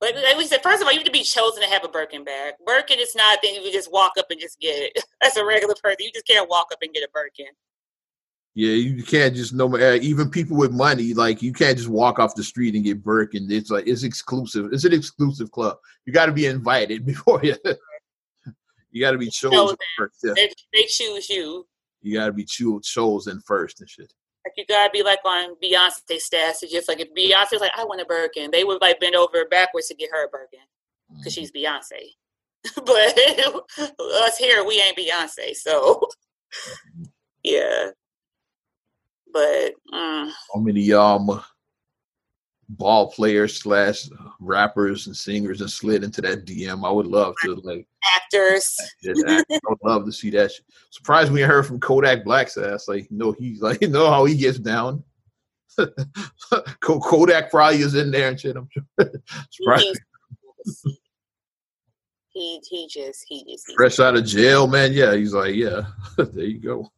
[0.00, 1.88] but like we said, first of all, you have to be chosen to have a
[1.88, 2.54] Birkin bag.
[2.66, 5.04] Birkin is not a thing you just walk up and just get it.
[5.24, 7.46] As a regular person, you just can't walk up and get a Birkin.
[8.54, 12.18] yeah you can't just no uh, even people with money like you can't just walk
[12.18, 16.12] off the street and get Birkin it's like it's exclusive it's an exclusive club you
[16.12, 17.54] got to be invited before you
[18.96, 19.76] you got to be chosen Chosen.
[19.98, 20.32] first yeah.
[20.34, 21.66] They, they choose you.
[22.00, 24.10] you got to be cho- chosen first and shit
[24.42, 26.62] Like you gotta be like on Beyonce stats.
[26.62, 29.44] It's just like if Beyonce's like, I want a Birkin, they would like bend over
[29.50, 30.60] backwards to get her a Birkin
[31.14, 32.14] because she's Beyonce.
[32.74, 33.18] but
[34.24, 36.00] us here, we ain't Beyonce, so
[37.42, 37.90] yeah.
[39.30, 41.42] But mm, how many um
[42.68, 44.08] ball players slash
[44.40, 46.86] rappers and singers and slid into that DM.
[46.86, 48.76] I would love to like actors.
[49.06, 50.52] I would love to see that.
[50.90, 52.88] Surprised we heard from Kodak Black's ass.
[52.88, 55.02] Like, you know, he's like, you know how he gets down.
[56.80, 58.56] Kodak probably is in there and shit.
[58.56, 59.10] I'm sure.
[59.50, 60.00] Surprised.
[62.30, 64.92] He he just he just Fresh out of jail, man.
[64.92, 65.86] Yeah, he's like, yeah.
[66.18, 66.92] there you go.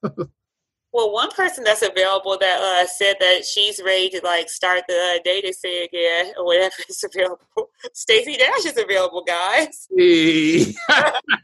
[0.92, 4.94] Well, one person that's available that uh, said that she's ready to like start the
[4.94, 7.40] uh, dating thing again or whatever is available.
[7.92, 9.87] Stacey Dash is available, guys.
[9.94, 10.74] Hey,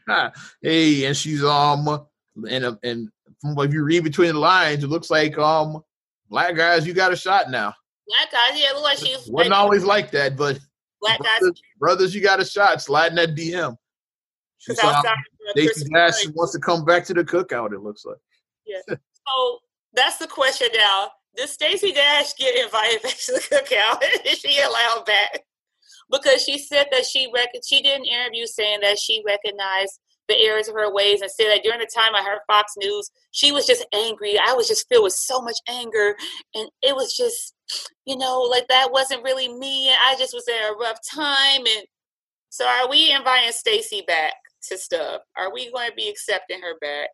[0.63, 2.07] hey, and she's um,
[2.49, 5.83] and uh, and from if you read between the lines, it looks like um,
[6.31, 7.75] black guys, you got a shot now.
[8.07, 10.59] Black guys, yeah, look like she's Wasn't always like that, but
[11.03, 11.41] black guys.
[11.41, 12.81] brothers, brothers, you got a shot.
[12.81, 13.77] Sliding that DM.
[14.57, 15.17] She Because outside
[15.51, 17.75] Stacey Dash wants to come back to the cookout.
[17.75, 18.17] It looks like.
[19.27, 19.59] So
[19.93, 21.11] that's the question now.
[21.37, 24.03] Does Stacey Dash get invited back to the cookout?
[24.27, 25.41] Is she allowed back?
[26.11, 30.39] Because she said that she rec- she did an interview saying that she recognized the
[30.39, 33.53] errors of her ways and said that during the time I heard Fox News, she
[33.53, 34.39] was just angry.
[34.39, 36.17] I was just filled with so much anger,
[36.55, 37.55] and it was just,
[38.07, 39.91] you know, like that wasn't really me.
[39.91, 41.61] I just was in a rough time.
[41.61, 41.87] And
[42.51, 44.35] so, are we inviting Stacey back
[44.69, 45.23] to stuff?
[45.37, 47.09] Are we going to be accepting her back?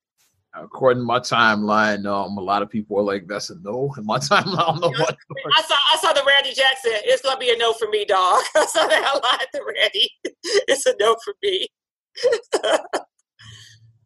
[0.53, 4.05] According to my timeline, um, a lot of people are like, "That's a no." In
[4.05, 5.17] my timeline, I don't know what.
[5.55, 6.93] I saw I saw the Randy Jackson.
[7.05, 8.43] It's gonna be a no for me, dog.
[8.57, 9.47] I saw that a lot.
[9.53, 11.69] The Randy, it's a no for me.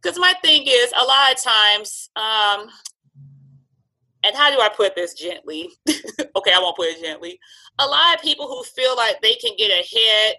[0.03, 2.69] Because my thing is, a lot of times, um,
[4.23, 5.71] and how do I put this gently?
[5.89, 7.39] okay, I won't put it gently.
[7.79, 10.37] A lot of people who feel like they can get ahead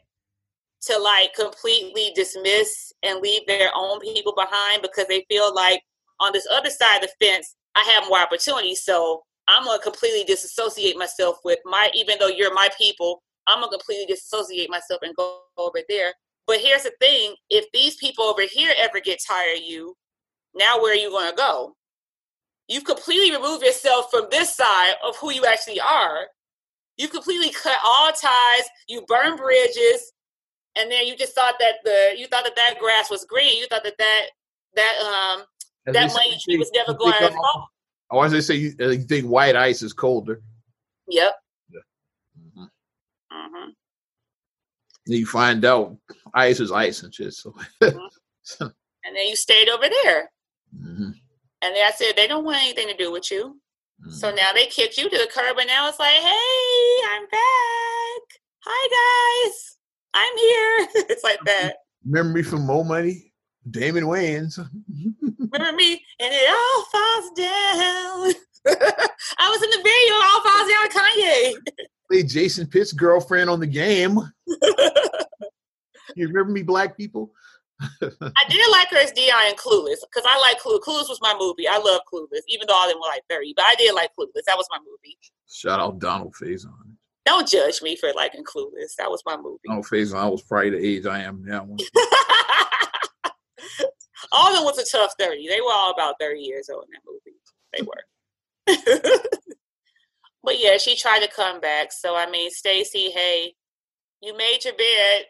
[0.82, 5.82] to like completely dismiss and leave their own people behind because they feel like
[6.20, 8.84] on this other side of the fence, I have more opportunities.
[8.84, 13.72] So I'm gonna completely disassociate myself with my, even though you're my people, I'm gonna
[13.72, 16.14] completely disassociate myself and go over there.
[16.48, 19.96] But here's the thing: if these people over here ever get tired of you,
[20.56, 21.76] now where are you gonna go?
[22.68, 26.28] You've completely removed yourself from this side of who you actually are.
[26.98, 28.64] You completely cut all ties.
[28.88, 30.12] You burn bridges,
[30.76, 33.58] and then you just thought that the you thought that that grass was green.
[33.58, 34.26] You thought that that
[34.76, 35.46] that um
[35.86, 37.70] that they money you was never going to fall.
[38.12, 40.42] Or as they say, you, uh, you think white ice is colder.
[41.10, 41.34] Yep.
[42.58, 42.70] Mhm.
[43.32, 43.70] hmm
[45.06, 45.98] Then you find out
[46.34, 47.34] ice is ice and shit.
[47.34, 50.32] So, And then you stayed over there.
[50.76, 51.14] Mhm.
[51.62, 53.60] And then I said they don't want anything to do with you.
[54.10, 58.22] So now they kicked you to the curb, and now it's like, hey, I'm back.
[58.68, 59.78] Hi guys,
[60.14, 61.06] I'm here.
[61.10, 61.78] it's like that.
[62.04, 63.32] memory from Mo Money,
[63.70, 64.60] Damon Wayans.
[65.40, 65.94] Remember me?
[66.20, 68.34] And it all falls down.
[69.38, 70.16] I was in the video.
[70.16, 70.84] All falls down.
[70.84, 71.84] with Kanye.
[72.10, 74.20] Played Jason Pitt's girlfriend on the game.
[76.16, 77.32] You remember me, black people?
[77.82, 80.80] I did like her as Dionne in Clueless because I like Clueless.
[80.80, 81.68] Clueless was my movie.
[81.68, 84.44] I love Clueless, even though I didn't like 30, but I did like Clueless.
[84.48, 85.18] That was my movie.
[85.52, 86.72] Shout out Donald Faison.
[87.26, 88.96] Don't judge me for liking Clueless.
[88.98, 89.60] That was my movie.
[89.68, 91.68] Donald Faison, I was probably the age I am now.
[94.32, 95.48] all of them was a tough 30.
[95.48, 97.38] They were all about 30 years old in that movie.
[97.74, 98.04] They were.
[100.44, 101.92] but yeah, she tried to come back.
[101.92, 103.54] So I mean, Stacy, hey,
[104.22, 105.26] you made your bed.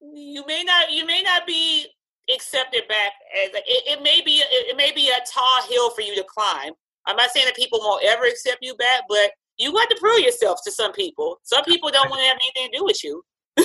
[0.00, 1.86] You may not you may not be
[2.32, 3.12] accepted back
[3.44, 6.24] as it, it may be it, it may be a tall hill for you to
[6.24, 6.72] climb.
[7.06, 10.20] I'm not saying that people won't ever accept you back, but you got to prove
[10.20, 11.38] yourself to some people.
[11.44, 13.22] Some people don't want to have anything to do with you.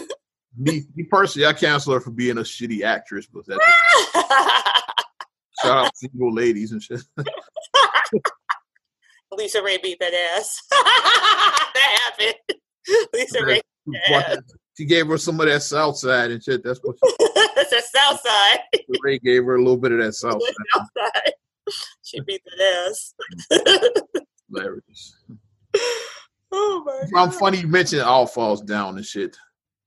[0.57, 3.63] Me, me personally, I cancel her for being a shitty actress, but that's
[5.61, 7.01] shout out single ladies and shit.
[9.33, 10.61] LisaRaye beat that ass.
[10.69, 12.35] that happened.
[13.15, 13.61] LisaRaye.
[14.77, 16.63] She gave her some of that south side and shit.
[16.63, 17.13] That's what she,
[17.55, 18.59] That's the south side.
[19.01, 20.53] Ray gave her a little bit of that south side.
[20.73, 21.33] south side.
[22.03, 23.13] She beat that ass.
[24.49, 25.15] Hilarious.
[26.51, 27.23] Oh my God.
[27.23, 29.37] I'm funny you mentioned all falls down and shit.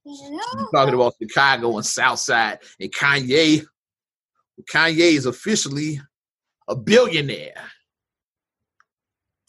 [0.05, 0.37] Yeah.
[0.73, 3.65] Talking about Chicago and South Side and Kanye.
[4.71, 5.99] Kanye is officially
[6.67, 7.55] a billionaire.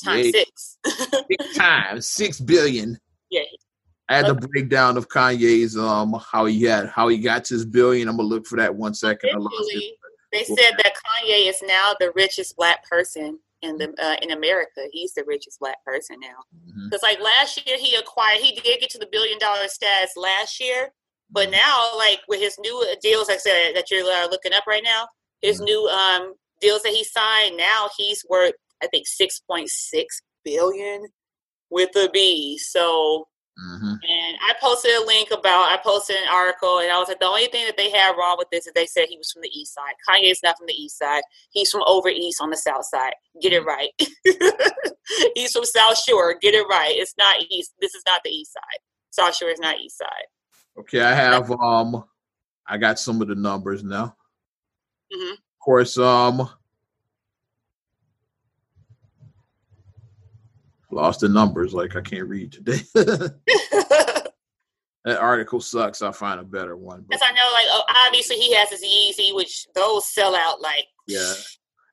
[0.03, 0.31] Time Yeah.
[0.33, 0.79] six.
[1.29, 2.99] Big time, six billion.
[3.31, 3.42] Yeah.
[4.09, 7.64] I had the breakdown of Kanye's um how he had how he got to his
[7.66, 8.09] billion.
[8.09, 9.31] I'm gonna look for that one second.
[9.35, 9.77] I lost it.
[9.77, 9.99] Officially,
[10.33, 13.38] they said that Kanye is now the richest black person
[13.69, 14.83] in the uh, in America.
[14.93, 16.39] He's the richest black person now.
[16.85, 18.41] Because like last year, he acquired.
[18.41, 20.91] He did get to the billion dollar status last year,
[21.31, 24.65] but now like with his new deals, like I said that you're uh, looking up
[24.67, 25.09] right now,
[25.43, 25.65] his Mhm.
[25.65, 27.57] new um deals that he signed.
[27.57, 31.09] Now he's worth I think six point six billion
[31.71, 32.57] with a B.
[32.59, 33.27] So
[33.59, 33.99] Mhm.
[34.03, 37.27] and I posted a link about, I posted an article, and I was like, the
[37.27, 39.49] only thing that they had wrong with this is they said he was from the
[39.49, 39.95] east side.
[40.07, 41.23] Kanye's not from the east side.
[41.51, 43.14] He's from over east on the south side.
[43.40, 43.90] Get it right.
[45.35, 46.35] He's from South Shore.
[46.40, 46.95] Get it right.
[46.97, 47.73] It's not east.
[47.81, 48.81] This is not the east side.
[49.11, 50.27] South Shore is not east side.
[50.79, 52.05] Okay, I have um
[52.66, 54.16] I got some of the numbers now.
[55.14, 55.33] Mhm.
[55.33, 56.51] Of course, um
[60.97, 62.81] lost the numbers like I can't read today.
[62.95, 64.33] that
[65.21, 66.03] article sucks.
[66.03, 67.05] I'll find a better one.
[67.09, 70.87] Because I know, like, oh, obviously he has his Yeezy, which those sell out like.
[71.07, 71.33] yeah.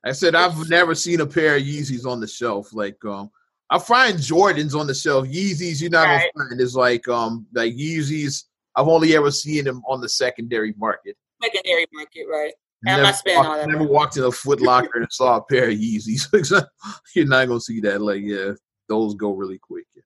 [0.06, 2.74] I said I've never seen a pair of Yeezys on the shelf.
[2.74, 3.30] Like um
[3.70, 5.26] I find Jordans on the shelf.
[5.26, 6.30] Yeezys you're not Right.
[6.36, 8.44] gonna find is like um like Yeezys
[8.76, 11.16] I've only ever seen them on the secondary market.
[11.42, 12.52] Secondary market, right?
[12.86, 13.90] I'm Never, not spending all walked, that never money.
[13.90, 16.26] walked in a Foot Locker and saw a pair of Yeezys.
[17.16, 18.02] You're not gonna see that.
[18.02, 18.50] Like, yeah,
[18.88, 19.86] those go really quick.
[19.94, 20.02] Yeah.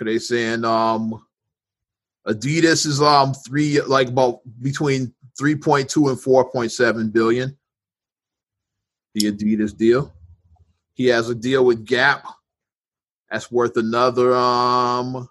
[0.00, 1.24] They saying um
[2.26, 7.56] Adidas is um three like about between three point two and four point seven billion.
[9.14, 10.12] The Adidas deal.
[10.92, 12.26] He has a deal with Gap.
[13.30, 15.28] That's worth another um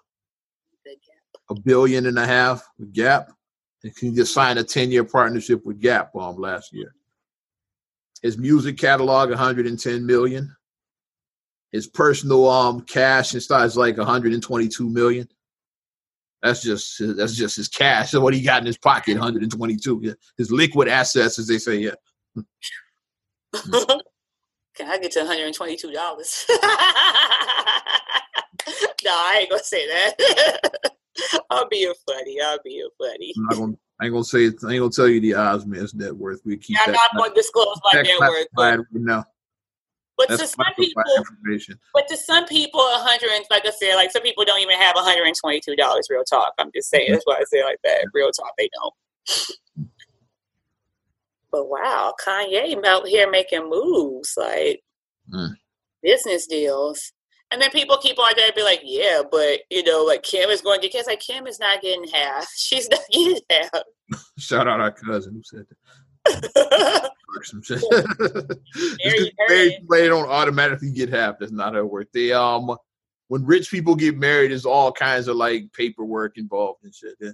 [1.48, 3.30] a billion and a half with Gap.
[3.82, 6.95] And he just signed a 10 year partnership with Gap um, last year.
[8.22, 10.54] His music catalog, 110 million.
[11.72, 15.28] His personal um cash and stuff is like 122 million.
[16.42, 18.10] That's just that's just his cash.
[18.10, 20.00] So what he got in his pocket, 122.
[20.02, 20.12] Yeah.
[20.36, 21.94] His liquid assets, as they say, yeah.
[24.74, 25.94] Can I get to $122?
[29.04, 30.92] no, I ain't gonna say that.
[31.50, 32.40] I'll be a funny.
[32.40, 33.32] I'll be a funny.
[33.36, 36.14] I'm not gonna I ain't gonna say I ain't gonna tell you the Ozman's net
[36.14, 36.40] worth.
[36.44, 38.46] We keep I'm that, not to disclose my net worth.
[38.54, 39.24] But, now.
[40.18, 41.78] but to some people, information.
[41.94, 44.76] but to some people, a hundred and like I said, like some people don't even
[44.78, 46.08] have hundred and twenty-two dollars.
[46.10, 46.52] Real talk.
[46.58, 47.10] I'm just saying.
[47.10, 48.06] That's why I say like that.
[48.12, 48.52] Real talk.
[48.58, 48.94] They don't.
[51.50, 54.82] But wow, Kanye out here making moves like
[55.32, 55.56] Mm.
[56.02, 57.12] business deals.
[57.52, 60.50] And then people keep on there and be like, yeah, but you know, like Kim
[60.50, 61.06] is going to get.
[61.06, 62.48] Like Kim is not getting half.
[62.56, 63.82] She's not getting half.
[64.38, 65.66] Shout out our cousin who said
[66.26, 67.10] that.
[67.44, 67.82] some shit.
[68.74, 71.38] There you Just they don't automatically get half.
[71.38, 72.10] That's not how it works.
[72.12, 72.76] They um
[73.28, 77.14] when rich people get married, there's all kinds of like paperwork involved and shit.
[77.20, 77.30] Yeah.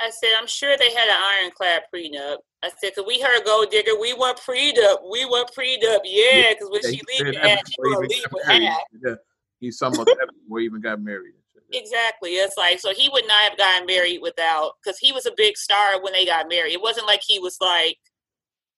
[0.00, 2.38] I said, I'm sure they had an ironclad prenup.
[2.62, 6.70] I said, because we heard Gold Digger, we want prenup, we want prenup, yeah, because
[6.70, 8.80] when Yeah, she leaves, leave said it, that she before gonna leave with half.
[9.04, 9.14] Yeah.
[9.60, 11.34] He's that before he even got married.
[11.34, 11.62] and shit.
[11.70, 11.80] Yeah.
[11.80, 12.30] Exactly.
[12.30, 15.56] It's like so he would not have gotten married without because he was a big
[15.56, 16.72] star when they got married.
[16.72, 17.98] It wasn't like he was like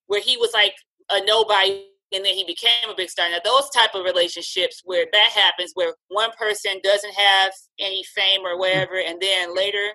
[0.07, 0.75] where he was like
[1.11, 3.31] a nobody and then he became a big star.
[3.31, 8.41] Now those type of relationships where that happens where one person doesn't have any fame
[8.45, 8.59] or mm-hmm.
[8.59, 9.87] whatever and then later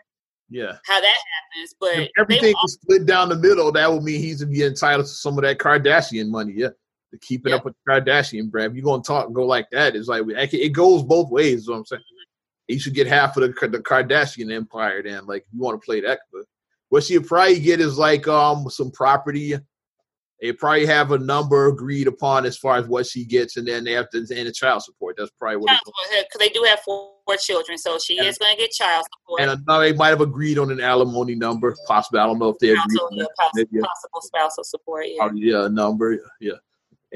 [0.49, 0.77] Yeah.
[0.85, 1.17] how that
[1.53, 1.75] happens.
[1.79, 5.05] But If everything all- is split down the middle, that would mean he's be entitled
[5.05, 6.53] to some of that Kardashian money.
[6.55, 6.69] Yeah.
[7.13, 7.55] To keep it Yeah.
[7.55, 8.69] up with the Kardashian bread.
[8.71, 11.61] If you're gonna talk and go like that, it's like it goes both ways.
[11.61, 12.01] Is what I'm saying.
[12.67, 15.25] He should get half of the, the Kardashian empire then.
[15.25, 16.43] Like if you want to play that, but
[16.89, 19.55] what she'll probably get is like um some property.
[20.41, 23.83] They probably have a number agreed upon as far as what she gets, and then
[23.85, 25.15] they have to and the child support.
[25.17, 25.69] That's probably what.
[25.69, 28.53] child It's support because they do have four, four children, so she And- is going
[28.55, 29.41] to get child support.
[29.41, 31.73] and now they might have agreed on an alimony number.
[31.87, 32.19] possible.
[32.19, 33.29] I don't know if they agreed also, on yeah, that.
[33.39, 35.05] poss- Maybe a- possible spousal support.
[35.07, 36.51] Yeah, probably, yeah, a number, yeah.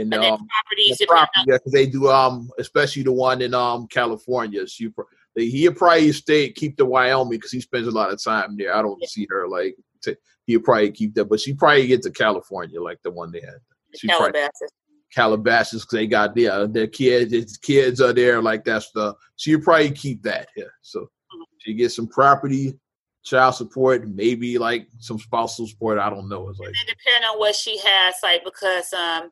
[0.01, 0.97] And and um, properties.
[0.97, 4.67] the property, yeah, they do um, especially the one in um California.
[4.67, 5.01] She pr-
[5.35, 8.75] he'll probably stay keep the Wyoming because he spends a lot of time there.
[8.75, 9.07] I don't yeah.
[9.07, 13.01] see her like to, he'll probably keep that, but she probably get to California like
[13.03, 13.59] the one they had.
[13.95, 14.51] She Calabasas.
[14.59, 14.67] Probably,
[15.13, 17.33] Calabasas because they got their their kids.
[17.33, 19.15] His kids are there like that's the.
[19.35, 20.73] She'll probably keep that here.
[20.81, 21.43] So mm-hmm.
[21.59, 22.79] she gets some property
[23.23, 25.99] child support, maybe like some spousal support.
[25.99, 26.49] I don't know.
[26.49, 29.31] It's like depending on what she has, like because um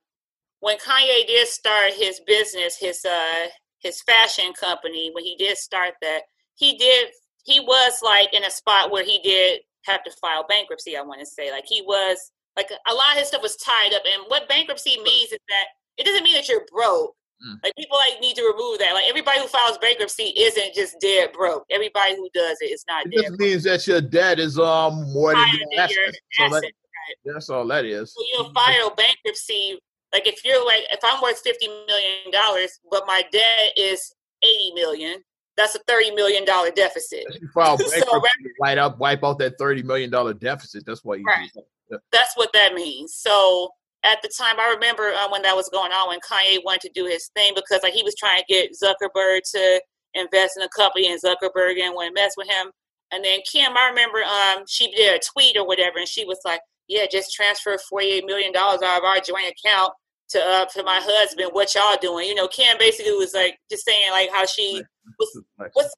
[0.59, 3.47] when Kanye did start his business, his uh
[3.79, 6.21] his fashion company, when he did start that,
[6.55, 7.09] he did
[7.45, 11.19] he was like in a spot where he did have to file bankruptcy, I want
[11.21, 11.51] to say.
[11.51, 14.03] Like he was like a lot of his stuff was tied up.
[14.05, 15.65] And what bankruptcy means is that
[15.97, 17.15] it doesn't mean that you're broke.
[17.45, 17.55] Mm.
[17.63, 18.93] Like people like need to remove that.
[18.93, 21.63] Like everybody who files bankruptcy isn't just dead broke.
[21.71, 23.05] Everybody who does it is not.
[23.05, 26.15] It just means that your debt is um more than your asset.
[26.33, 27.15] So that, right.
[27.25, 28.13] That's all that is.
[28.13, 29.79] So you'll file bankruptcy.
[30.13, 34.73] Like if you're like if I'm worth fifty million dollars, but my debt is eighty
[34.73, 35.23] million,
[35.55, 37.25] that's a thirty million dollar deficit.
[37.39, 38.21] You file bankruptcy, so,
[38.59, 40.85] wipe out wipe out that thirty million dollar deficit.
[40.85, 41.25] That's why you.
[41.25, 41.49] Right.
[41.91, 41.97] Yeah.
[42.11, 43.15] That's what that means.
[43.15, 43.69] So
[44.03, 46.91] at the time, I remember uh, when that was going on, when Kanye wanted to
[46.93, 49.81] do his thing because like he was trying to get Zuckerberg to
[50.13, 52.71] invest in a company, and Zuckerberg want to mess with him.
[53.11, 56.39] And then Kim, I remember um, she did a tweet or whatever, and she was
[56.45, 59.93] like, "Yeah, just transfer forty eight million dollars out of our joint account
[60.29, 61.51] to uh, to my husband.
[61.53, 64.83] What y'all doing?" You know, Kim basically was like just saying like how she
[65.17, 65.95] was what's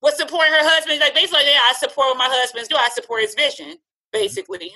[0.00, 1.00] what's supporting her husband.
[1.00, 2.76] Like basically, yeah, I support what my husband's do.
[2.76, 3.76] I support his vision,
[4.12, 4.72] basically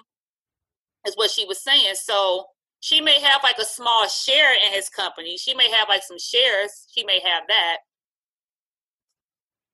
[1.07, 1.95] is what she was saying.
[1.95, 2.47] So
[2.81, 5.37] she may have like a small share in his company.
[5.37, 6.87] She may have like some shares.
[6.95, 7.77] She may have that.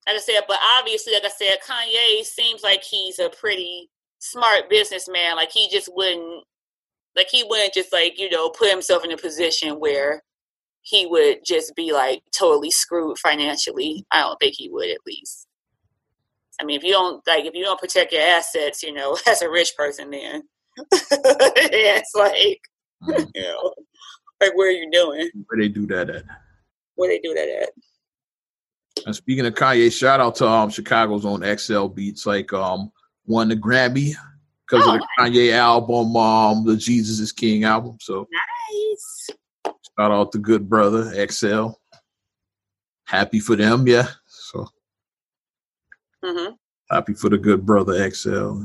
[0.07, 3.91] Like I said, but obviously, like I said, Kanye seems like he's a pretty
[4.21, 5.37] smart businessman.
[5.37, 6.45] Like he just wouldn't,
[7.16, 10.23] like he wouldn't just like you know put himself in a position where
[10.83, 14.05] he would just be like totally screwed financially.
[14.12, 15.47] I don't think he would at least.
[16.61, 19.43] I mean, if you don't like, if you don't protect your assets, you know, as
[19.43, 20.43] a rich person, then
[20.77, 22.61] yeah, it's like,
[23.35, 23.75] you know,
[24.41, 25.31] like where are you doing?
[25.47, 26.25] Where they do that at?
[26.95, 27.71] Where they do that at?
[29.07, 32.93] And speaking of Kanye, shout out to um Chicago's own XL Beats, like um
[33.31, 34.14] won the Grammy
[34.68, 35.31] because oh, of the nice.
[35.31, 37.97] Kanye album, um the Jesus is King album.
[38.01, 39.31] So nice.
[39.99, 41.68] Shout out to good brother XL.
[43.07, 44.09] Happy for them, yeah.
[44.26, 44.68] So
[46.24, 46.55] mm-hmm.
[46.91, 48.62] happy for the good brother XL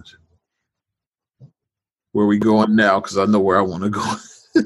[2.15, 4.15] where we going now because I know where I want to go.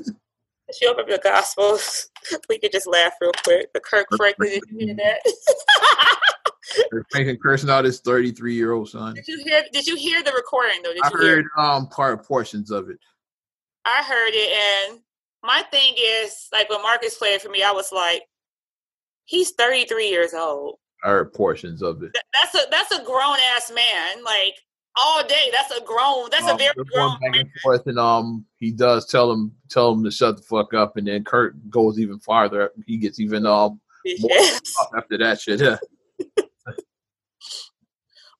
[0.71, 2.09] she opened the Gospels.
[2.47, 3.73] We could just laugh real quick.
[3.73, 5.19] The Kirk Franklin, did you hear that?
[7.11, 9.15] Franklin cursing out his 33 year old son.
[9.15, 9.63] Did you hear?
[9.71, 10.93] Did you hear the recording though?
[10.93, 11.63] Did I you heard hear?
[11.63, 12.99] um part portions of it.
[13.85, 14.99] I heard it, and
[15.43, 18.23] my thing is like when Marcus played for me, I was like,
[19.25, 20.75] he's 33 years old.
[21.03, 22.11] I heard portions of it.
[22.13, 24.23] That's a that's a grown ass man.
[24.23, 24.55] Like
[24.99, 25.51] all day.
[25.51, 26.29] That's a grown.
[26.29, 27.17] That's um, a very grown.
[27.19, 30.73] Back and forth, and um, he does tell him tell him to shut the fuck
[30.73, 32.71] up, and then Kirk goes even farther.
[32.85, 34.61] He gets even um yes.
[34.95, 35.61] after that shit.
[35.61, 35.77] Yeah.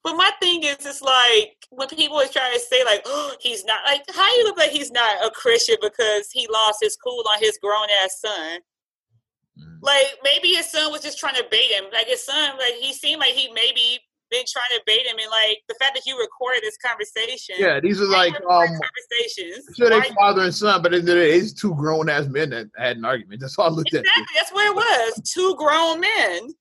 [0.09, 3.63] But my thing is, it's like when people is trying to say like, oh, he's
[3.65, 7.23] not like, how you look like he's not a Christian because he lost his cool
[7.31, 8.59] on his grown ass son.
[9.59, 9.77] Mm.
[9.81, 11.85] Like maybe his son was just trying to bait him.
[11.93, 13.99] Like his son, like he seemed like he maybe
[14.31, 17.55] been trying to bait him and like the fact that you recorded this conversation.
[17.57, 19.65] Yeah, these are like um conversations.
[19.75, 23.41] Sure, they father and son, but it's two grown ass men that had an argument.
[23.41, 24.27] That's all I looked exactly, at.
[24.35, 25.31] That's what it was.
[25.31, 26.53] Two grown men.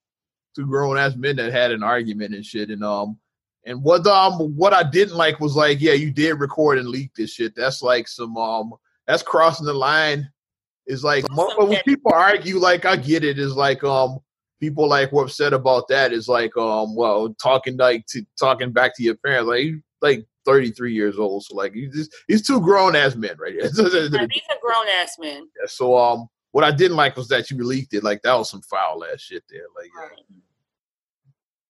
[0.56, 2.70] Two grown ass men that had an argument and shit.
[2.70, 3.18] And um
[3.68, 7.10] and what um what I didn't like was like, yeah, you did record and leak
[7.14, 7.54] this shit.
[7.54, 8.72] That's like some um
[9.06, 10.30] that's crossing the line.
[10.86, 14.20] Is like when people argue, like I get it, is like um
[14.60, 18.96] people like were upset about that is like um well talking like to talking back
[18.96, 22.96] to your parents like like 33 years old so like he's just he's two grown
[22.96, 26.96] ass men right here these are grown ass men yeah, so um what I didn't
[26.96, 29.90] like was that you leaked it like that was some foul ass shit there like
[29.96, 30.18] right.
[30.28, 30.36] yeah.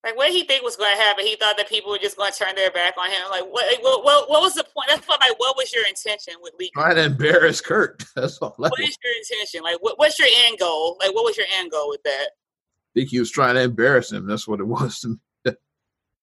[0.09, 1.27] Like what he think was going to happen?
[1.27, 3.21] He thought that people were just going to turn their back on him.
[3.31, 3.67] Like what?
[3.83, 4.89] What, what, what was the point?
[4.89, 5.21] That's what.
[5.21, 6.73] Like what was your intention with leaking?
[6.81, 8.03] Trying to embarrass Kirk.
[8.17, 8.55] That's all.
[8.57, 9.63] What is your intention?
[9.63, 10.97] Like what, what's your end goal?
[10.99, 12.29] Like what was your end goal with that?
[12.31, 14.27] I think he was trying to embarrass him.
[14.27, 15.17] That's what it was to me.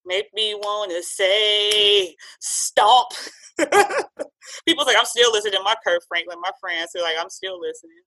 [0.08, 3.12] Make me want to say stop.
[4.66, 6.42] People's like, I'm still listening to my Kirk Franklin.
[6.42, 8.02] My friends are like, I'm still listening.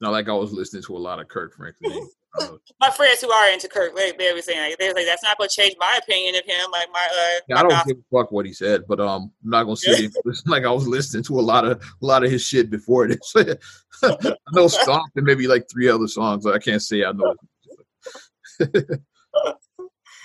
[0.00, 2.08] Not like I was listening to a lot of Kirk Franklin.
[2.80, 5.38] my friends who are into Kirk, they, they were saying like, they're like, that's not
[5.38, 6.70] going to change my opinion of him.
[6.70, 9.50] Like my, uh, yeah, I don't give a fuck what he said, but um, I'm
[9.50, 10.08] not going to say
[10.46, 13.34] like I was listening to a lot of a lot of his shit before this.
[14.02, 14.16] I
[14.52, 16.46] know Stomp and maybe like three other songs.
[16.46, 17.34] I can't say I know.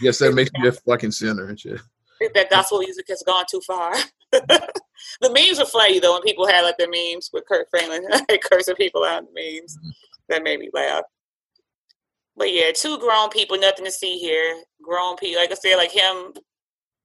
[0.01, 1.79] yes, that makes me a fucking sinner and shit.
[2.33, 3.93] That gospel music has gone too far.
[5.21, 8.05] the memes would were funny though when people had like the memes with Kirk Franklin
[8.51, 9.77] cursing people out in the memes.
[9.77, 9.89] Mm-hmm.
[10.29, 11.03] That made me laugh.
[12.35, 14.63] But yeah, two grown people, nothing to see here.
[14.81, 16.33] Grown people, like I said, like him.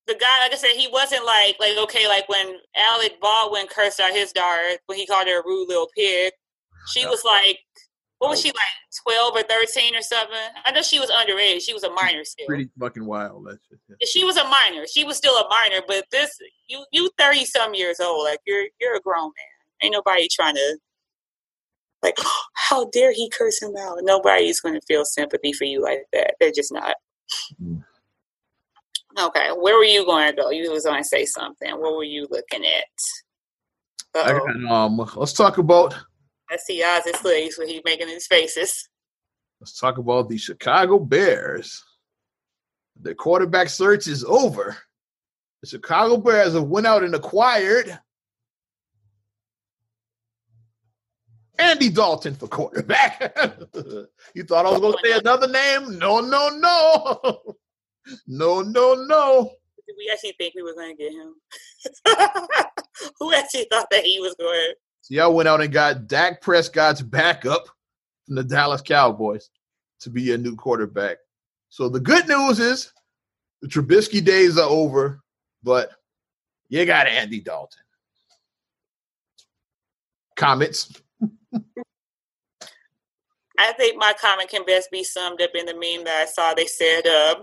[0.06, 4.00] The guy, like I said, he wasn't like like okay, like when Alec Baldwin cursed
[4.00, 6.32] out his daughter when he called her a rude little pig.
[6.92, 7.58] She was like,
[8.18, 8.56] what was she like,
[9.02, 10.36] twelve or thirteen or something?
[10.64, 11.62] I know she was underage.
[11.62, 12.46] She was a minor still.
[12.46, 13.46] Pretty fucking wild.
[13.46, 13.78] That shit.
[13.88, 14.06] Yeah.
[14.06, 14.86] She was a minor.
[14.86, 16.36] She was still a minor, but this
[16.68, 18.24] you you thirty some years old.
[18.24, 19.82] Like you're you're a grown man.
[19.82, 20.78] Ain't nobody trying to
[22.02, 23.98] like, oh, how dare he curse him out?
[24.02, 26.34] Nobody's going to feel sympathy for you like that.
[26.40, 26.94] They're just not.
[27.62, 27.84] Mm.
[29.18, 30.50] Okay, where were you going to go?
[30.50, 31.72] You was going to say something.
[31.72, 32.84] What were you looking at?
[34.14, 35.94] Got, um, let's talk about.
[36.50, 38.88] I see Oz's face when he's making his faces.
[39.60, 41.82] Let's talk about the Chicago Bears.
[43.00, 44.76] The quarterback search is over.
[45.62, 47.98] The Chicago Bears have went out and acquired
[51.58, 53.36] Andy Dalton for quarterback.
[54.34, 55.98] you thought I was going to say another name?
[55.98, 57.54] No, no, no.
[58.26, 59.50] no, no, no.
[59.86, 61.34] Did we actually think we were going to get him?
[63.18, 64.74] Who actually thought that he was going
[65.08, 67.64] See, y'all went out and got Dak Prescott's backup
[68.26, 69.48] from the Dallas Cowboys
[70.00, 71.16] to be a new quarterback.
[71.70, 72.92] So the good news is
[73.62, 75.22] the Trubisky days are over,
[75.62, 75.92] but
[76.68, 77.80] you got Andy Dalton.
[80.36, 80.92] Comments?
[83.58, 86.52] I think my comment can best be summed up in the meme that I saw.
[86.52, 87.36] They said, uh,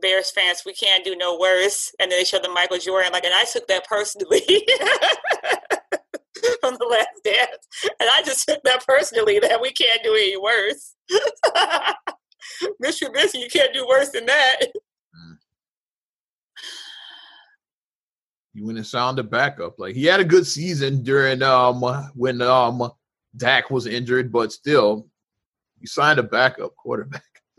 [0.00, 1.92] Bears fans, we can't do no worse.
[2.00, 4.40] And then they showed the Michael Jordan, like, and I took that personally
[6.64, 7.68] from the last dance.
[8.00, 10.94] And I just took that personally that we can't do any worse.
[12.82, 13.10] Mr.
[13.10, 14.56] Trubisky, you can't do worse than that.
[18.54, 19.78] You went and signed a backup.
[19.78, 21.82] Like he had a good season during um
[22.14, 22.90] when um
[23.36, 25.08] Dak was injured, but still,
[25.80, 27.22] you signed a backup quarterback.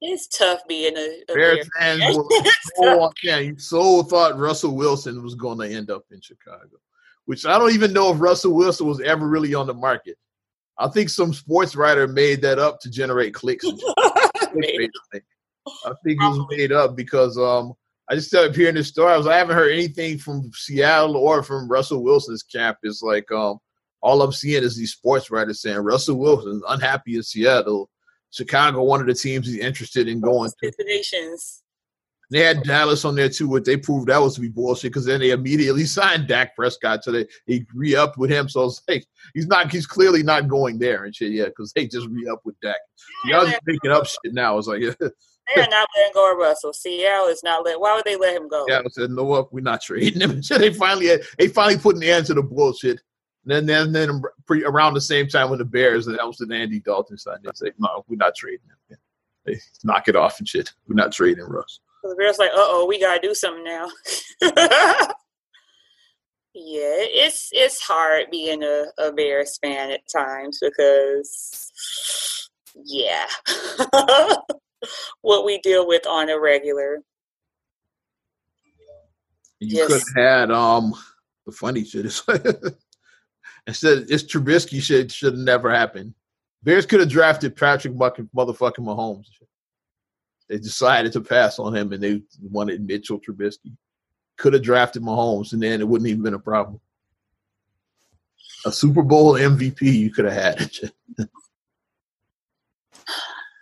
[0.00, 2.02] it's tough being a, a Bears fans.
[2.74, 6.78] so, yeah, you so thought Russell Wilson was going to end up in Chicago,
[7.26, 10.16] which I don't even know if Russell Wilson was ever really on the market.
[10.78, 13.64] I think some sports writer made that up to generate clicks.
[15.84, 17.74] I think it was made up because um
[18.08, 19.12] I just started hearing this story.
[19.12, 22.78] I was I haven't heard anything from Seattle or from Russell Wilson's camp.
[22.82, 23.58] It's like um,
[24.00, 27.90] all I'm seeing is these sports writers saying Russell Wilson's unhappy in Seattle.
[28.30, 30.56] Chicago, one of the teams he's interested in going to.
[30.70, 31.62] Destinations.
[32.30, 35.04] They had Dallas on there too, but they proved that was to be bullshit because
[35.04, 38.48] then they immediately signed Dak Prescott, so they, they re-upped with him.
[38.48, 41.86] So it's like he's not, he's clearly not going there and shit, yeah, because they
[41.86, 42.76] just re-upped with Dak.
[43.26, 44.58] Y'all just making up shit now.
[44.58, 44.82] It's like
[45.54, 46.72] They're not letting go of Russell.
[46.72, 47.80] Seattle is not let.
[47.80, 48.64] Why would they let him go?
[48.68, 49.32] Yeah, I said no.
[49.32, 50.42] Up, we're not trading him.
[50.46, 53.00] So they finally had, they finally put an end to the bullshit.
[53.44, 56.52] And then then, then pre, around the same time when the Bears that was the
[56.52, 58.98] Andy Dalton side, they say no, we're not trading him.
[59.44, 60.72] They knock it off and shit.
[60.88, 61.78] We're not trading Russ.
[62.08, 63.88] The Bears like, uh oh, we gotta do something now.
[64.42, 65.10] yeah,
[66.54, 71.72] it's it's hard being a, a Bears fan at times because
[72.84, 73.26] yeah.
[75.22, 77.02] what we deal with on a regular.
[79.60, 79.86] You yes.
[79.86, 80.94] could have had um
[81.46, 82.22] the funny shit is
[83.66, 86.14] instead it's Trubisky shit should never happened.
[86.62, 89.26] Bears could have drafted Patrick fucking motherfucking Mahomes.
[90.48, 93.76] They decided to pass on him and they wanted Mitchell Trubisky.
[94.38, 96.80] Could have drafted Mahomes and then it wouldn't even been a problem.
[98.64, 100.70] A Super Bowl MVP you could have had.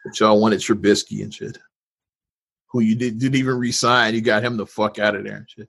[0.05, 1.59] But y'all wanted Trubisky and shit.
[2.71, 4.15] Who you did, didn't even resign.
[4.15, 5.69] You got him the fuck out of there and shit.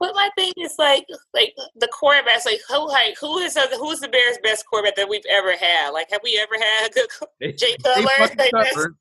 [0.00, 4.00] But my thing is like, like the quarterbacks, like who, like who is who is
[4.00, 5.90] the Bears' best quarterback that we've ever had?
[5.90, 8.94] Like, have we ever had a good Jay Cutler?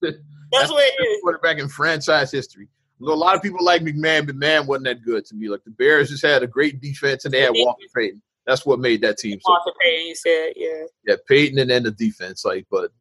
[0.51, 1.21] That's, that's what it is.
[1.21, 2.67] Quarterback in franchise history.
[3.01, 5.49] a lot of people like McMahon, but man wasn't that good to me.
[5.49, 8.21] Like the Bears just had a great defense and they had Walter Payton.
[8.45, 9.39] That's what made that team.
[9.45, 10.83] Walter so Payton, you said, yeah.
[11.05, 12.91] Yeah, Payton and then the defense, like, but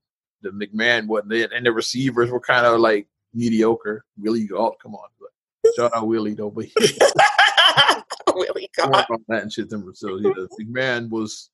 [0.42, 4.04] the McMahon wasn't it, and the receivers were kind of like mediocre.
[4.18, 6.66] Willie Gault, come on, but shout out Willie though, but
[8.34, 9.68] Willie Gault on that and shit.
[9.68, 10.30] Them so yeah,
[10.60, 11.50] McMahon was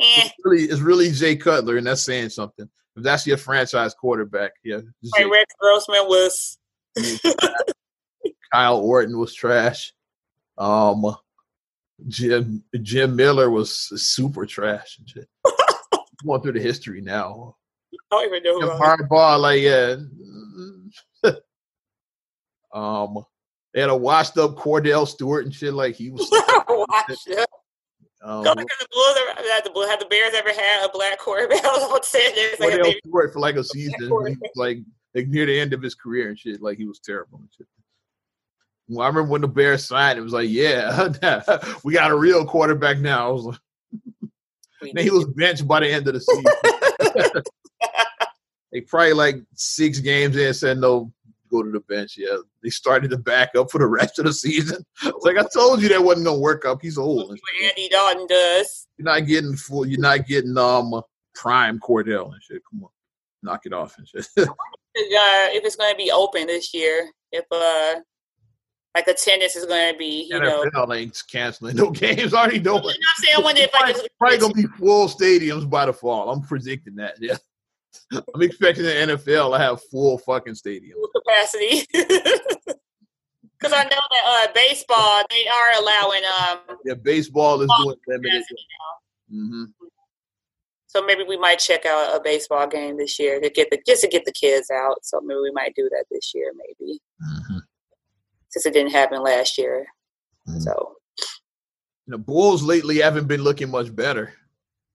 [0.00, 0.28] eh.
[0.44, 2.68] really is really Jay Cutler, and that's saying something.
[2.96, 4.80] If that's your franchise quarterback, yeah.
[5.16, 6.58] Hey, Rex Grossman was.
[8.52, 9.92] Kyle Orton was trash.
[10.56, 11.16] Um,
[12.08, 15.28] Jim Jim Miller was super trash and shit.
[16.24, 17.56] Going through the history now.
[17.92, 18.82] I don't even know who.
[18.82, 19.96] Hardball, like yeah.
[22.72, 23.24] um,
[23.72, 25.74] they had a washed up Kordell Stewart and shit.
[25.74, 27.50] Like he was washed up.
[28.24, 28.54] Um, the
[28.90, 29.18] Bulls
[29.52, 31.62] had the had the Bears ever had a black quarterback?
[31.64, 34.08] I was about to like a Stewart for like a season.
[34.54, 34.80] Like,
[35.14, 36.62] like near the end of his career and shit.
[36.62, 37.66] Like he was terrible and shit.
[38.88, 41.12] Well, I remember when the Bears signed, it was like, yeah,
[41.84, 43.28] we got a real quarterback now.
[43.28, 47.42] I was like, he was benched by the end of the season.
[48.72, 51.12] they probably like six games in and said no,
[51.54, 52.16] go to the bench.
[52.16, 54.84] Yeah, they started to back up for the rest of the season.
[55.20, 56.80] Like I told you that wasn't gonna work up.
[56.82, 57.30] He's old.
[57.30, 58.86] What Andy Dalton does.
[58.98, 59.86] You're not getting full.
[59.86, 61.00] You're not getting um
[61.34, 62.62] prime Kordell and shit.
[62.70, 62.90] Come on,
[63.42, 64.26] knock it off and shit.
[64.38, 64.46] uh,
[64.96, 68.00] if it's gonna be open this year, if uh
[68.94, 72.32] like attendance is going to be, you NFL know, ain't canceling no games.
[72.32, 72.78] Already know.
[72.78, 76.30] I'm saying when if probably, probably gonna be full stadiums by the fall.
[76.30, 77.16] I'm predicting that.
[77.20, 77.36] Yeah,
[78.12, 81.86] I'm expecting the NFL to have full fucking stadium full capacity.
[83.60, 86.20] Because I know that uh, baseball they are allowing.
[86.38, 88.42] Um, yeah, baseball is doing limited.
[89.32, 89.64] Mm-hmm.
[90.86, 94.02] So maybe we might check out a baseball game this year to get the just
[94.02, 95.02] to get the kids out.
[95.06, 97.00] So maybe we might do that this year, maybe.
[97.22, 97.58] Mm-hmm
[98.54, 99.84] since it didn't happen last year.
[100.48, 100.60] Mm-hmm.
[100.60, 100.94] So
[102.06, 104.32] the Bulls lately haven't been looking much better.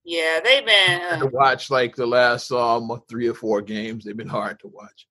[0.10, 4.04] Yeah, they've been uh, to watch like the last um three or four games.
[4.04, 5.06] They've been hard to watch.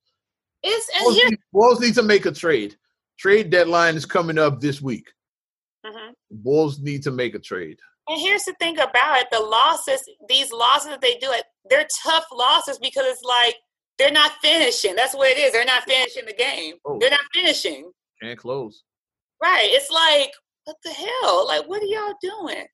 [0.65, 2.75] It's and Bulls, need, Bulls need to make a trade.
[3.17, 5.07] Trade deadline is coming up this week.
[5.87, 6.11] Mm-hmm.
[6.33, 7.79] Bulls need to make a trade.
[8.09, 11.87] And here's the thing about it: the losses, these losses that they do, it they're
[12.03, 13.55] tough losses because it's like
[13.99, 14.97] they're not finishing.
[14.97, 15.53] That's what it is.
[15.53, 16.75] They're not finishing the game.
[16.85, 16.99] Oh.
[17.01, 17.93] They're not finishing.
[18.21, 18.83] Can't close.
[19.41, 19.69] Right.
[19.71, 20.33] It's like,
[20.65, 21.47] what the hell?
[21.47, 22.67] Like, what are y'all doing?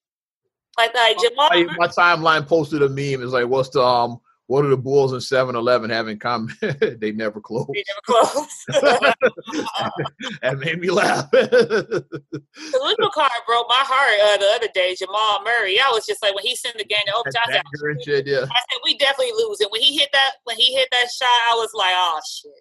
[0.78, 1.48] Like, like Jamal.
[1.50, 3.22] My, my timeline posted a meme.
[3.22, 6.54] It's like, what's the um, what are the Bulls and 7-Eleven having common?
[6.60, 7.66] they never close.
[7.72, 8.64] They never close.
[10.42, 11.30] that made me laugh.
[11.30, 12.04] the
[12.52, 14.94] little card broke my heart uh, the other day.
[14.98, 15.80] Jamal Murray.
[15.80, 18.44] I was just like, when he sent the game to overtime, I said, shit, yeah.
[18.44, 19.72] I said, we definitely lose it.
[19.72, 22.52] When he hit that, when he hit that shot, I was like, oh shit.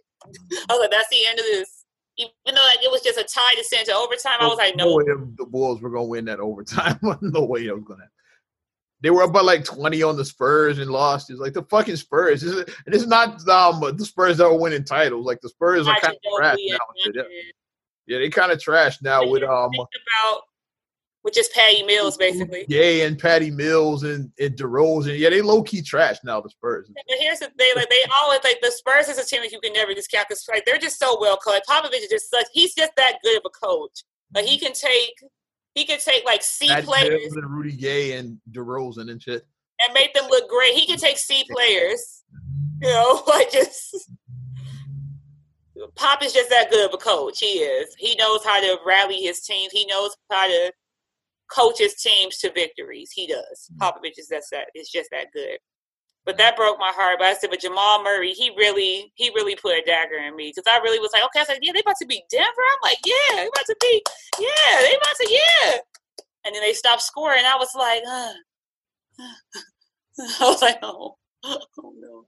[0.69, 1.82] I was like, that's the end of this
[2.17, 4.75] even though like, it was just a tie to send to overtime, I was like,
[4.75, 4.85] no.
[4.85, 6.99] no way the Bulls were going to win that overtime.
[7.21, 8.07] no way it was going to.
[9.01, 11.29] They were up by like 20 on the Spurs and lost.
[11.29, 12.43] It's like the fucking Spurs.
[12.43, 15.25] and it's not um, the Spurs that were winning titles.
[15.25, 16.77] Like the Spurs are kind of trash now.
[17.13, 17.23] Yeah.
[18.07, 19.71] yeah, they kind of trash now with um.
[19.73, 20.41] About
[21.23, 22.65] which is Patty Mills, basically.
[22.67, 25.17] Yeah, and Patty Mills and, and DeRozan.
[25.17, 26.41] Yeah, they low key trash now.
[26.41, 26.87] The Spurs.
[26.87, 29.59] And here's the thing: like they always like the Spurs is a team that you
[29.61, 31.65] can never discount because like they're just so well coached.
[31.67, 34.03] Popovich is just such he's just that good of a coach.
[34.35, 35.15] Like he can take
[35.73, 39.45] he can take like C Patty players Mills and Rudy Gay and DeRozan and shit
[39.79, 40.73] and make them look great.
[40.73, 42.23] He can take C players,
[42.81, 44.09] you know, like just.
[45.95, 47.39] Pop is just that good of a coach.
[47.39, 47.93] He is.
[47.97, 49.69] He knows how to rally his team.
[49.71, 50.71] He knows how to
[51.51, 53.11] coaches teams to victories.
[53.13, 53.69] He does.
[53.71, 53.83] Mm-hmm.
[53.83, 54.67] Popovich is that's that.
[54.73, 55.57] It's just that good.
[56.25, 57.17] But that broke my heart.
[57.19, 60.53] But I said, but Jamal Murray, he really, he really put a dagger in me
[60.55, 62.47] because I really was like, okay, I said, yeah, they about to beat Denver.
[62.47, 64.03] I'm like, yeah, they about to beat,
[64.39, 65.77] yeah, they about to, yeah.
[66.45, 67.43] And then they stopped scoring.
[67.45, 68.33] I was like, uh.
[70.41, 72.25] I was like, oh, oh no.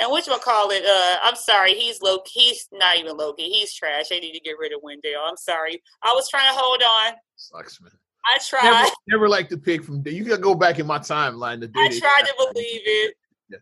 [0.00, 0.84] And which one call it?
[0.84, 2.20] Uh, I'm sorry, he's low.
[2.24, 3.50] He's not even low key.
[3.50, 4.08] He's trash.
[4.08, 5.22] They need to get rid of Wendell.
[5.26, 5.82] I'm sorry.
[6.02, 7.14] I was trying to hold on.
[7.36, 7.90] Sucks, man.
[8.24, 8.62] I tried.
[8.64, 10.02] Never, never like to pick from.
[10.06, 11.60] You gotta go back in my timeline.
[11.60, 13.14] The day I tried to believe it.
[13.48, 13.58] Yeah.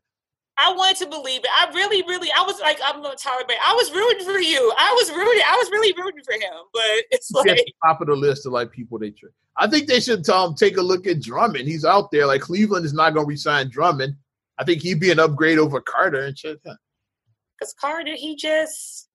[0.58, 1.50] I wanted to believe it.
[1.56, 3.56] I really, really, I was like, I'm gonna Tyler Bay.
[3.64, 4.72] I was rooting for you.
[4.78, 5.42] I was rooting.
[5.48, 6.64] I was really rooting for him.
[6.72, 9.32] But it's like top of the list of like people they trade.
[9.58, 11.66] I think they should tell um, take a look at Drummond.
[11.66, 12.26] He's out there.
[12.26, 14.16] Like Cleveland is not gonna resign Drummond.
[14.58, 16.62] I think he'd be an upgrade over Carter and shit.
[16.62, 19.08] Because Carter, he just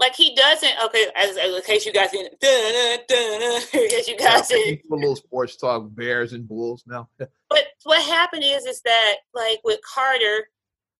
[0.00, 0.72] like he doesn't.
[0.86, 4.80] Okay, as, as in case you guys didn't, in case you guys didn't.
[4.90, 7.08] A little sports talk, Bears and Bulls now.
[7.18, 10.48] but what happened is, is that like with Carter,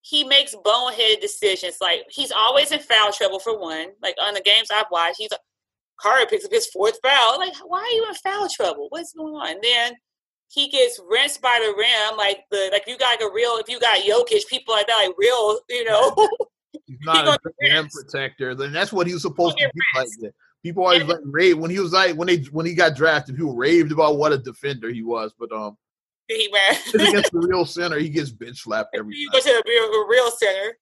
[0.02, 1.78] he makes boneheaded decisions.
[1.80, 3.88] Like he's always in foul trouble for one.
[4.02, 5.40] Like on the games I've watched, he's like
[5.98, 7.38] Carter picks up his fourth foul.
[7.38, 8.86] Like, why are you in foul trouble?
[8.90, 9.50] What's going on?
[9.50, 9.94] And then
[10.48, 12.18] he gets rinsed by the rim.
[12.18, 15.06] Like the like you got like a real if you got Jokic, people like that,
[15.06, 16.14] like real, you know.
[16.86, 18.54] He's not a rim protector.
[18.54, 20.08] Then that's what he was supposed to be like.
[20.20, 20.32] That.
[20.62, 23.36] People always like rave when he was like when they when he got drafted.
[23.36, 25.76] People raved about what a defender he was, but um,
[26.28, 26.48] he
[26.94, 27.98] against the real center.
[27.98, 29.20] He gets bench slapped every time.
[29.20, 30.76] You go to the real, real center.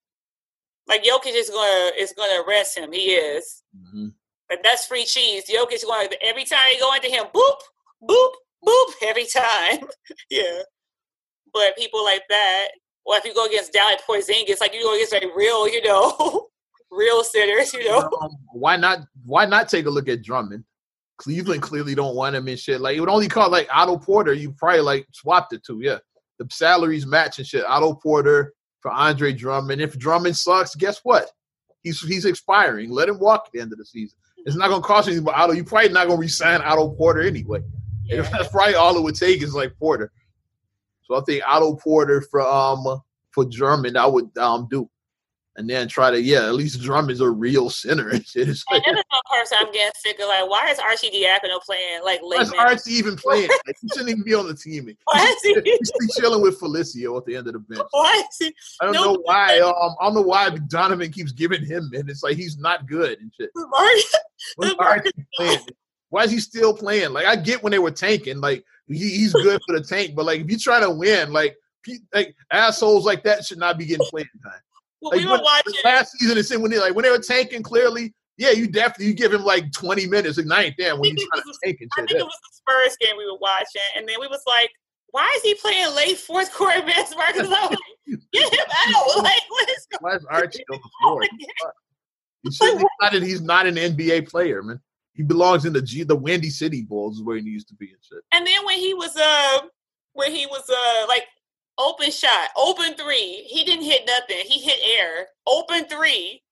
[0.87, 2.91] Like Jokic is gonna is gonna arrest him.
[2.91, 3.63] He is.
[3.77, 4.07] Mm-hmm.
[4.49, 5.45] But that's free cheese.
[5.49, 7.55] Jokic is going every time you go into him, boop,
[8.03, 8.31] boop,
[8.65, 9.87] boop, every time.
[10.29, 10.63] yeah.
[11.53, 12.67] But people like that,
[13.09, 16.49] or if you go against Dallas Porzingis, like you go against a real, you know,
[16.91, 18.07] real sitters, you know.
[18.21, 18.99] Um, why not?
[19.25, 20.63] Why not take a look at Drummond?
[21.17, 22.79] Cleveland clearly don't want him and shit.
[22.79, 24.33] Like it would only call like Otto Porter.
[24.33, 25.97] You probably like swapped it to yeah.
[26.37, 27.65] The salaries match and shit.
[27.65, 29.81] Otto Porter for Andre Drummond.
[29.81, 31.31] If Drummond sucks, guess what?
[31.81, 32.91] He's he's expiring.
[32.91, 34.19] Let him walk at the end of the season.
[34.45, 35.25] It's not gonna cost anything.
[35.25, 37.63] But Otto, you probably not gonna resign Otto Porter anyway.
[38.05, 38.21] Yeah.
[38.31, 40.11] That's probably all it would take is like Porter.
[41.09, 43.01] So I think Otto Porter for um
[43.31, 44.89] for Drummond I would um do
[45.59, 48.47] and then try to yeah, at least Drummond's a real center and shit.
[48.47, 48.95] It's like, one
[49.29, 50.27] person I'm getting sick of.
[50.27, 52.21] Like, why is Arcidiacono playing like?
[52.21, 53.49] Why is Archie even playing?
[53.67, 54.89] Like, he shouldn't even be on the team.
[55.03, 55.77] Why is he?
[55.79, 57.87] He's chilling with Felicio at the end of the bench.
[57.91, 58.55] Why is he?
[58.79, 59.59] I don't no, know why.
[59.59, 62.23] Um, I don't know why Donovan keeps giving him minutes.
[62.23, 63.49] like he's not good and shit.
[65.35, 65.59] playing?
[66.09, 67.13] Why is he still playing?
[67.13, 70.25] Like I get when they were tanking, like he, he's good for the tank, but
[70.25, 71.55] like if you try to win, like
[72.13, 74.59] like assholes like that should not be getting playing time.
[75.01, 76.37] Well, like, we were watching last season.
[76.37, 79.33] And said when they like when they were tanking, clearly, yeah, you definitely you give
[79.33, 82.03] him like twenty minutes, like night damn when you trying to tank and shit.
[82.03, 84.69] I think it was the Spurs game we were watching, and then we was like,
[85.11, 87.47] why is he playing late fourth quarter Vince Marcus?
[87.47, 87.77] like,
[88.33, 89.23] get him out!
[89.23, 91.21] Like, what is Why is Archie on the floor?
[91.21, 92.59] He he's,
[93.01, 94.79] not he's not an NBA player, man.
[95.19, 97.87] He belongs in the G, the Windy City Bulls, is where he needs to be
[97.87, 98.23] and shit.
[98.31, 99.67] And then when he was uh,
[100.13, 101.25] when he was uh, like
[101.79, 103.45] Open shot, open three.
[103.47, 104.45] He didn't hit nothing.
[104.45, 105.27] He hit air.
[105.47, 106.43] Open three.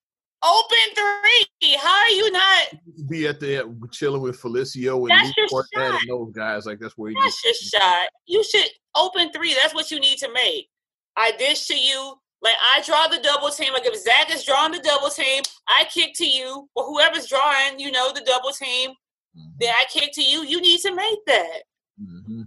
[0.41, 1.75] Open three.
[1.75, 2.67] How are you not?
[3.09, 6.65] Be at the chilling with Felicio and Luke and those guys.
[6.65, 7.21] Like that's where you.
[7.21, 8.07] That's your shot.
[8.25, 9.53] You should open three.
[9.61, 10.69] That's what you need to make.
[11.17, 12.13] I dish to you.
[12.47, 13.73] Like I draw the double team.
[13.73, 16.69] Like if Zach is drawing the double team, I kick to you.
[16.75, 18.91] Or whoever's drawing, you know, the double team.
[18.91, 19.49] Mm-hmm.
[19.59, 20.45] Then I kick to you.
[20.45, 21.63] You need to make that.
[22.01, 22.43] Mm-hmm.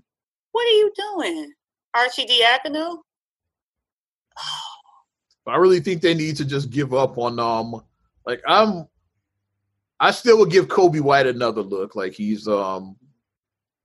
[0.52, 1.52] What are you doing?
[1.94, 3.00] Arcidiacono?
[5.46, 7.82] I really think they need to just give up on um
[8.24, 8.86] like I'm
[9.98, 11.94] I still would give Coby White another look.
[11.94, 12.96] Like he's um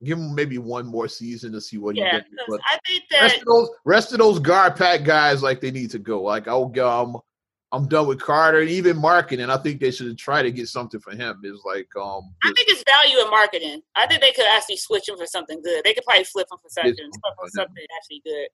[0.04, 2.30] give him maybe one more season to see what yeah, he gets.
[2.48, 5.92] But I think that rest of those rest of those Garpax guys like they need
[5.92, 6.22] to go.
[6.22, 7.18] Like I'll um
[7.72, 9.50] I'm done with Carter and even Markkanen.
[9.50, 11.42] I think they should try to get something for him.
[11.44, 12.34] Is like um.
[12.44, 13.82] I think it's value in Markkanen.
[13.96, 15.84] I think they could actually switch him for something good.
[15.84, 18.48] They could probably flip him for something, for something actually good.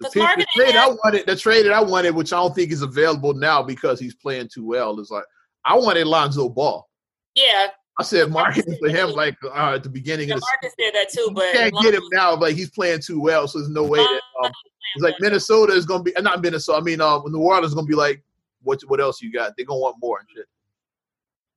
[0.00, 2.72] The, the trade has, I wanted, the trade that I wanted, which I don't think
[2.72, 5.24] is available now because he's playing too well, is like
[5.64, 6.88] I wanted Lonzo Ball.
[7.34, 7.68] Yeah.
[7.98, 10.94] I said Markkanen for him like uh, at the beginning yeah, of the Marcus did
[10.94, 12.34] that too, but can't get him now.
[12.34, 14.52] Like he's playing too well, so there's no way that um,
[14.94, 16.78] it's like Minnesota is going to be not Minnesota.
[16.78, 18.22] I mean, uh, New Orleans is going to be like
[18.62, 19.54] what what else you got?
[19.56, 20.46] They're gonna want more and shit.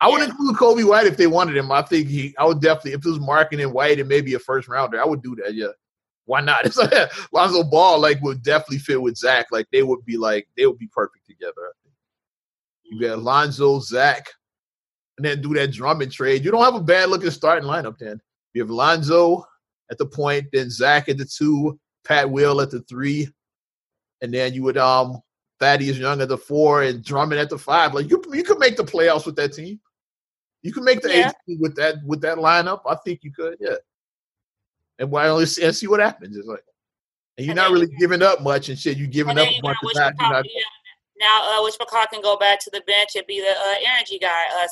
[0.01, 1.71] I would include Coby White if they wanted him.
[1.71, 2.35] I think he.
[2.37, 5.01] I would definitely if it was Markkanen White and maybe a first rounder.
[5.01, 5.53] I would do that.
[5.53, 5.67] Yeah,
[6.25, 6.61] why not?
[6.65, 9.47] It's like Lonzo Ball like would definitely fit with Zach.
[9.51, 11.73] Like they would be like they would be perfect together.
[12.83, 14.27] You got Lonzo, Zach,
[15.17, 16.43] and then do that Drummond trade.
[16.43, 17.97] You don't have a bad looking starting lineup.
[17.97, 18.19] Then
[18.53, 19.45] you have Lonzo
[19.91, 23.27] at the point, then Zach at the two, Pat Will at the three,
[24.21, 25.21] and then you would um
[25.59, 27.93] Thaddeus Young at the four and Drummond at the five.
[27.93, 29.79] Like you, you could make the playoffs with that team.
[30.61, 31.31] You could make the yeah.
[31.49, 32.81] eight with that with that lineup.
[32.87, 33.75] I think you could, yeah.
[34.99, 36.37] And why only see, and see what happens?
[36.37, 36.63] It's like,
[37.37, 38.97] and you're and not really giving up much and shit.
[38.97, 40.15] You're giving up a bunch of that.
[40.19, 40.45] Not,
[41.23, 44.19] now, uh, which McCall can go back to the bench and be the uh, energy
[44.19, 44.43] guy.
[44.61, 44.67] Uh,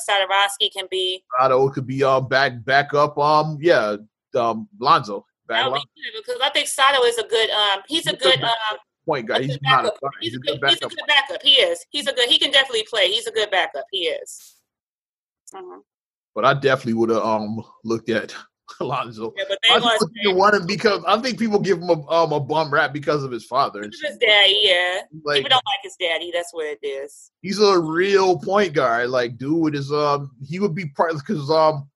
[0.73, 1.23] can be.
[1.39, 3.17] Sato could be um back back up.
[3.17, 3.95] Um, yeah,
[4.35, 5.25] um, Lonzo.
[5.47, 5.71] Back
[6.15, 7.49] because I think Sato is a good.
[7.49, 8.41] Um, he's a good.
[8.41, 9.43] Um, point guard.
[9.43, 11.41] He's not a he's, he's, a good, he's a good backup.
[11.41, 11.85] He is.
[11.89, 12.29] He's a good.
[12.29, 13.07] He can definitely play.
[13.07, 13.85] He's a good backup.
[13.91, 14.55] He is.
[16.33, 18.33] But I definitely would have um looked at
[18.79, 19.33] Alonzo.
[19.37, 22.39] Yeah, but they I want him because I think people give him a um a
[22.39, 23.83] bum rap because of his father.
[23.83, 25.01] His daddy, yeah.
[25.23, 26.31] Like, people don't like his daddy.
[26.33, 27.31] That's what it is.
[27.41, 29.09] He's a real point guard.
[29.09, 31.89] Like, dude is um he would be part because um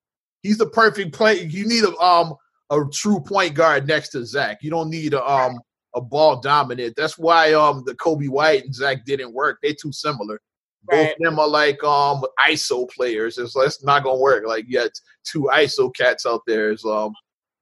[0.43, 1.41] he's the perfect play.
[1.41, 2.35] You need a um
[2.69, 4.59] a true point guard next to Zach.
[4.61, 5.59] You don't need a um
[5.95, 6.95] a ball dominant.
[6.95, 9.59] That's why um the Coby White and Zach didn't work.
[9.61, 10.39] They're too similar.
[10.87, 13.37] Both of them are like um ISO players.
[13.37, 14.45] It's, it's not gonna work.
[14.45, 14.91] Like you got
[15.23, 16.75] two ISO cats out there.
[16.77, 17.13] So, um,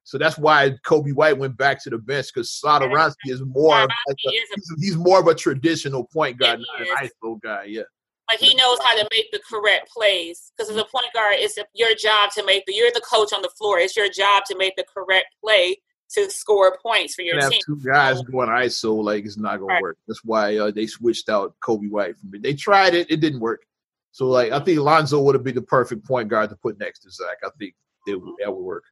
[0.04, 3.90] so that's why Coby White went back to the bench because Satoransky is more like
[4.10, 4.42] a, he's,
[4.80, 7.64] he's, more of a traditional point guard, not an ISO guy.
[7.66, 7.84] Yeah.
[8.30, 11.58] Like he knows how to make the correct plays because as a point guard, it's
[11.74, 12.74] your job to make the.
[12.74, 13.80] You're the coach on the floor.
[13.80, 15.78] It's your job to make the correct play
[16.12, 17.62] to score points for your have team.
[17.66, 19.82] Two guys going ISO like it's not gonna right.
[19.82, 19.98] work.
[20.08, 22.44] That's why uh, they switched out Coby White from it.
[22.44, 23.66] They tried it, it didn't work.
[24.12, 27.00] So like I think Lonzo would have been the perfect point guard to put next
[27.00, 27.38] to Zach.
[27.44, 27.74] I think
[28.06, 28.84] it, that would work.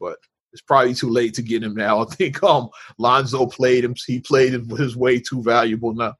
[0.00, 0.18] But
[0.52, 2.00] it's probably too late to get him now.
[2.02, 2.68] I think um
[2.98, 3.94] Lonzo played him.
[4.06, 6.14] He played him his way too valuable now,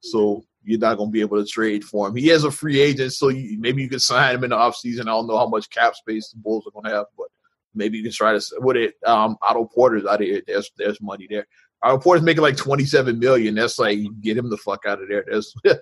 [0.00, 2.16] so you're not going to be able to trade for him.
[2.16, 5.02] He is a free agent, so you, maybe you can sign him in the offseason.
[5.02, 7.28] I don't know how much cap space the Bulls are going to have, but
[7.74, 8.94] maybe you can try to with it.
[9.06, 10.42] Um, Otto Porter's out of here.
[10.46, 11.46] There's there's money there.
[11.82, 13.54] Otto Porter's making like 27 million.
[13.54, 15.24] That's like get him the fuck out of there.
[15.30, 15.80] That's this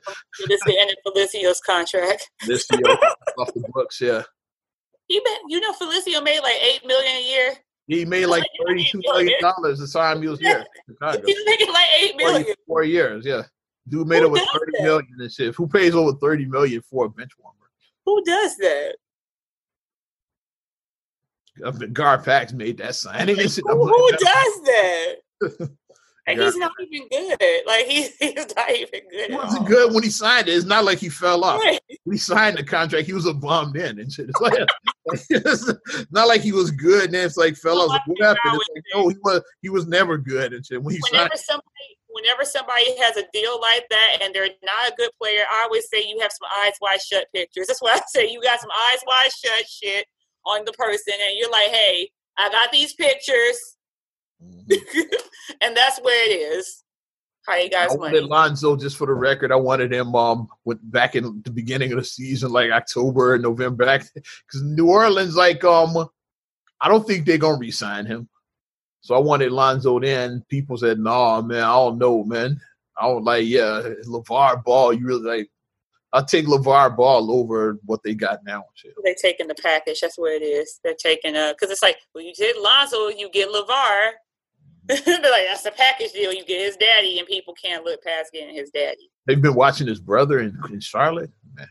[0.49, 2.30] is the end of Felicio's contract.
[2.47, 2.97] this year
[3.38, 4.22] off the books, yeah.
[5.09, 7.55] He been, you know, Felicio made like eight million a year.
[7.88, 10.64] He made like thirty-two million dollars the time he was here.
[11.26, 12.55] He's making like eight million.
[12.68, 13.43] Four years, yeah.
[13.88, 14.84] Dude made Who over thirty that?
[14.84, 15.55] million and shit.
[15.57, 17.57] Who pays over thirty million for a bench warmer?
[18.07, 18.97] Who does that?
[21.57, 23.36] The Garpax made that signing.
[23.36, 25.14] Who, who does that?
[26.30, 27.62] And he's not even good.
[27.66, 29.30] Like he, he's not even good.
[29.30, 30.53] He wasn't good when he signed it.
[30.53, 31.61] It's not like he fell off.
[31.61, 31.80] Right.
[32.05, 34.30] When he signed the contract, he was a bum then and shit.
[34.40, 34.68] It's like
[35.30, 37.88] it's not like he was good and then it's like fell off.
[37.88, 38.61] Like, what happened?
[38.61, 40.82] It's like, no, oh, he was he was never good and shit.
[40.82, 44.92] When he whenever signed, somebody whenever somebody has a deal like that and they're not
[44.92, 47.66] a good player, I always say you have some eyes wide shut pictures.
[47.66, 50.07] That's why I say you got some eyes wide shut shit
[50.47, 53.76] on the person and you're like, hey, I got these pictures
[55.61, 56.82] and that's where it is.
[57.47, 59.51] How you guys I wanted Lonzo just for the record.
[59.51, 63.43] I wanted him um with back in the beginning of the season, like October and
[63.43, 66.09] November, back because New Orleans, like um,
[66.80, 68.28] I don't think they're gonna resign him.
[69.01, 70.45] So I wanted Lonzo then.
[70.49, 72.61] People said, "No, nah, man, I don't know, man.
[73.01, 74.93] I don't like, yeah, LeVar Ball.
[74.93, 75.51] You really like?
[76.12, 78.64] I'll take LeVar Ball over what they got now.
[79.04, 80.00] They're taking the package.
[80.00, 80.80] That's where it is.
[80.82, 84.11] They're taking uh, because it's like, well, you get Lonzo, you get LeVar.
[84.88, 86.32] like that's a package deal.
[86.32, 89.11] You get his daddy, and people can't look past getting his daddy.
[89.26, 91.30] They've been watching his brother in, in Charlotte.
[91.54, 91.68] Man,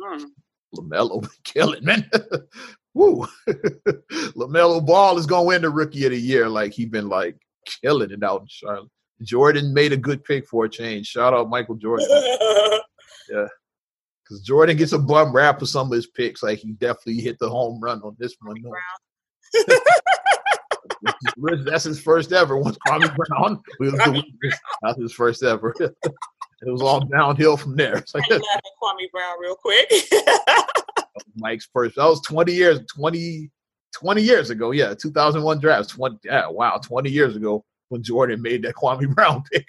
[0.00, 0.24] mm.
[0.76, 2.08] Lamelo killing man.
[2.94, 3.26] Woo,
[4.36, 6.48] Lamelo Ball is gonna win the Rookie of the Year.
[6.48, 7.36] Like he's been like
[7.82, 8.90] killing it out in Charlotte.
[9.22, 11.06] Jordan made a good pick for a change.
[11.06, 12.06] Shout out Michael Jordan.
[13.30, 13.46] yeah.
[14.32, 16.42] Because Jordan gets a bum rap for some of his picks.
[16.42, 18.56] Like he definitely hit the home run on this one.
[21.66, 22.56] That's his first ever.
[22.56, 24.24] Once Kwame Brown was the
[24.80, 25.74] That's his first ever.
[25.80, 25.92] it
[26.62, 27.96] was all downhill from there.
[27.98, 29.92] It's like, Kwame Brown real quick.
[31.36, 31.96] Mike's first.
[31.96, 33.50] That was 20 years, 20,
[33.92, 34.70] 20 years ago.
[34.70, 35.90] Yeah, 2001 draft.
[35.90, 39.66] 20, yeah, wow, 20 years ago when Jordan made that Kwame Brown pick.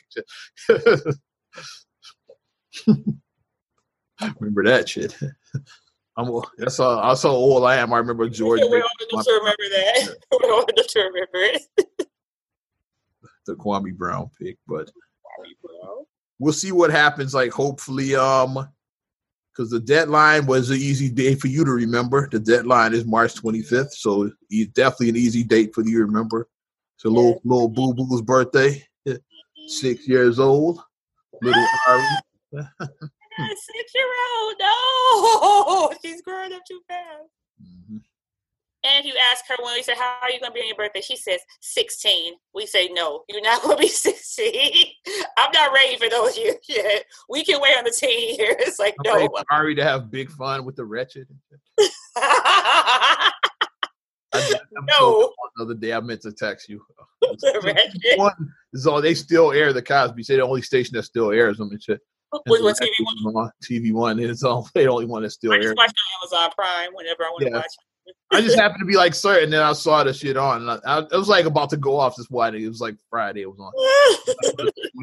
[4.39, 5.15] Remember that shit.
[6.15, 7.91] I'm that's how that's how old I am.
[7.91, 8.69] I remember Jordan.
[8.69, 10.17] We're old enough to remember that.
[10.31, 11.61] We're old enough to remember it.
[13.47, 14.91] the Kwame Brown pick, but
[15.63, 16.05] Brown.
[16.37, 17.33] we'll see what happens.
[17.33, 18.69] Like hopefully, um,
[19.51, 22.29] because the deadline was an easy day for you to remember.
[22.31, 26.47] The deadline is March 25th, so it's definitely an easy date for you to remember.
[26.95, 28.83] It's a little little boo boo's birthday,
[29.67, 30.79] six years old,
[31.41, 31.65] little
[33.39, 33.55] Ari.
[33.55, 34.05] six year
[34.37, 34.55] old.
[34.59, 37.29] No, she's growing up too fast.
[37.61, 37.97] Mm-hmm.
[38.85, 40.67] And if you ask her when we say, How are you going to be on
[40.67, 41.01] your birthday?
[41.01, 42.33] She says, 16.
[42.53, 44.85] We say, No, you're not going to be 16.
[45.37, 47.05] I'm not ready for those years yet.
[47.29, 48.77] We can wait on the teen years.
[48.79, 49.29] Like, I'm no.
[49.51, 51.27] Sorry to have big fun with the wretched.
[52.17, 53.31] I,
[54.33, 55.31] no.
[55.55, 56.81] The other day I meant to text you.
[58.17, 58.33] One
[58.73, 60.23] is all they still air the Cosby.
[60.23, 62.01] Say the only station that still airs them and shit.
[62.45, 62.89] What, TV
[63.31, 63.51] One?
[63.63, 66.89] TV One is all they only one that still I just watch on Amazon Prime
[66.93, 67.49] whenever I want yeah.
[67.49, 67.71] to watch.
[68.31, 70.67] I just happened to be like certain, and then I saw the shit on.
[70.67, 72.63] I, I, it was like about to go off this morning.
[72.63, 73.41] It was like Friday.
[73.41, 73.71] It was on.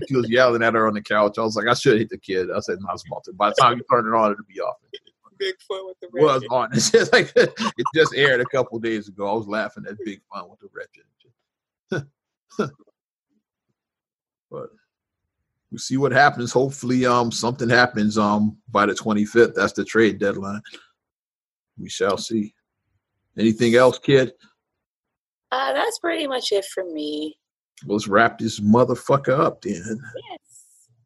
[0.08, 1.38] she was yelling at her on the couch.
[1.38, 2.48] I was like, I should hit the kid.
[2.54, 3.32] I said, no, I was about to.
[3.32, 4.76] By the time you turn it on, it'll be off.
[5.40, 6.08] Bigfoot with the.
[6.12, 6.70] Was on.
[6.74, 7.54] It's just like it
[7.94, 9.30] just aired a couple days ago.
[9.30, 11.04] I was laughing at Big Fun with the wretched.
[14.50, 14.70] but
[15.70, 16.52] we see what happens.
[16.52, 19.54] Hopefully, um, something happens um by the 25th.
[19.54, 20.62] That's the trade deadline.
[21.78, 22.54] We shall see.
[23.38, 24.32] Anything else, kid?
[25.52, 27.38] Uh, that's pretty much it for me.
[27.86, 30.00] Let's wrap this motherfucker up then.
[30.30, 30.38] Yes.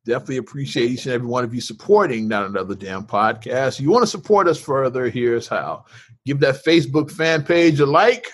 [0.04, 3.80] Definitely appreciate each and every one of you supporting Not Another Damn Podcast.
[3.80, 5.08] You want to support us further?
[5.08, 5.84] Here's how.
[6.26, 8.26] Give that Facebook fan page a like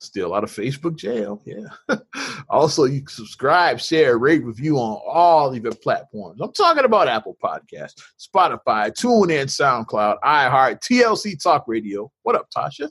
[0.00, 1.42] Still out of Facebook jail.
[1.44, 1.96] Yeah.
[2.48, 6.40] also, you subscribe, share, rate, review on all of your platforms.
[6.40, 12.12] I'm talking about Apple Podcasts, Spotify, TuneIn, SoundCloud, iHeart, TLC Talk Radio.
[12.22, 12.88] What up, Tasha?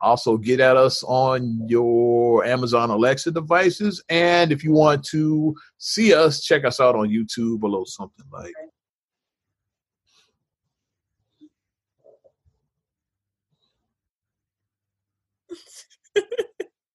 [0.00, 4.02] Also, get at us on your Amazon Alexa devices.
[4.08, 8.54] And if you want to see us, check us out on YouTube, little something like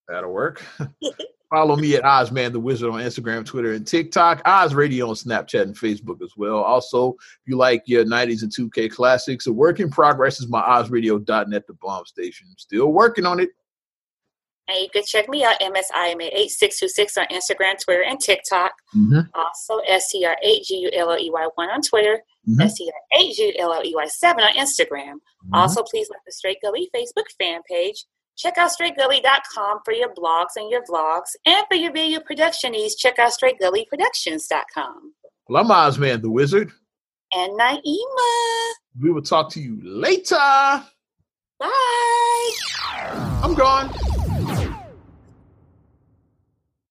[0.08, 0.64] That'll work.
[1.52, 4.42] Follow me at Ozman the Wizard on Instagram, Twitter, and TikTok.
[4.46, 6.58] Oz Radio on Snapchat and Facebook as well.
[6.58, 10.62] Also, if you like your 90s and 2K classics, a work in progress is my
[10.62, 12.48] OzRadio.net, the bomb station.
[12.58, 13.50] Still working on it.
[14.68, 18.74] And you can check me out, MSIMA8626 on Instagram, Twitter, and TikTok.
[18.96, 19.20] Mm-hmm.
[19.36, 22.60] Also, STR8GULLEY1 on Twitter, Mhm.
[23.14, 25.14] STR8GULLEY7 on Instagram.
[25.14, 25.54] Mm-hmm.
[25.54, 28.06] Also, please like the Straight Gully Facebook fan page.
[28.38, 31.36] Check out straightgully.com for your blogs and your vlogs.
[31.46, 35.14] And for your video production needs, check out straightgullyproductions.com.
[35.48, 36.72] Well, I'm Ozman the Wizard.
[37.32, 38.72] And Naima.
[39.02, 40.36] We will talk to you later.
[41.60, 42.52] Bye.
[43.44, 43.94] I'm gone.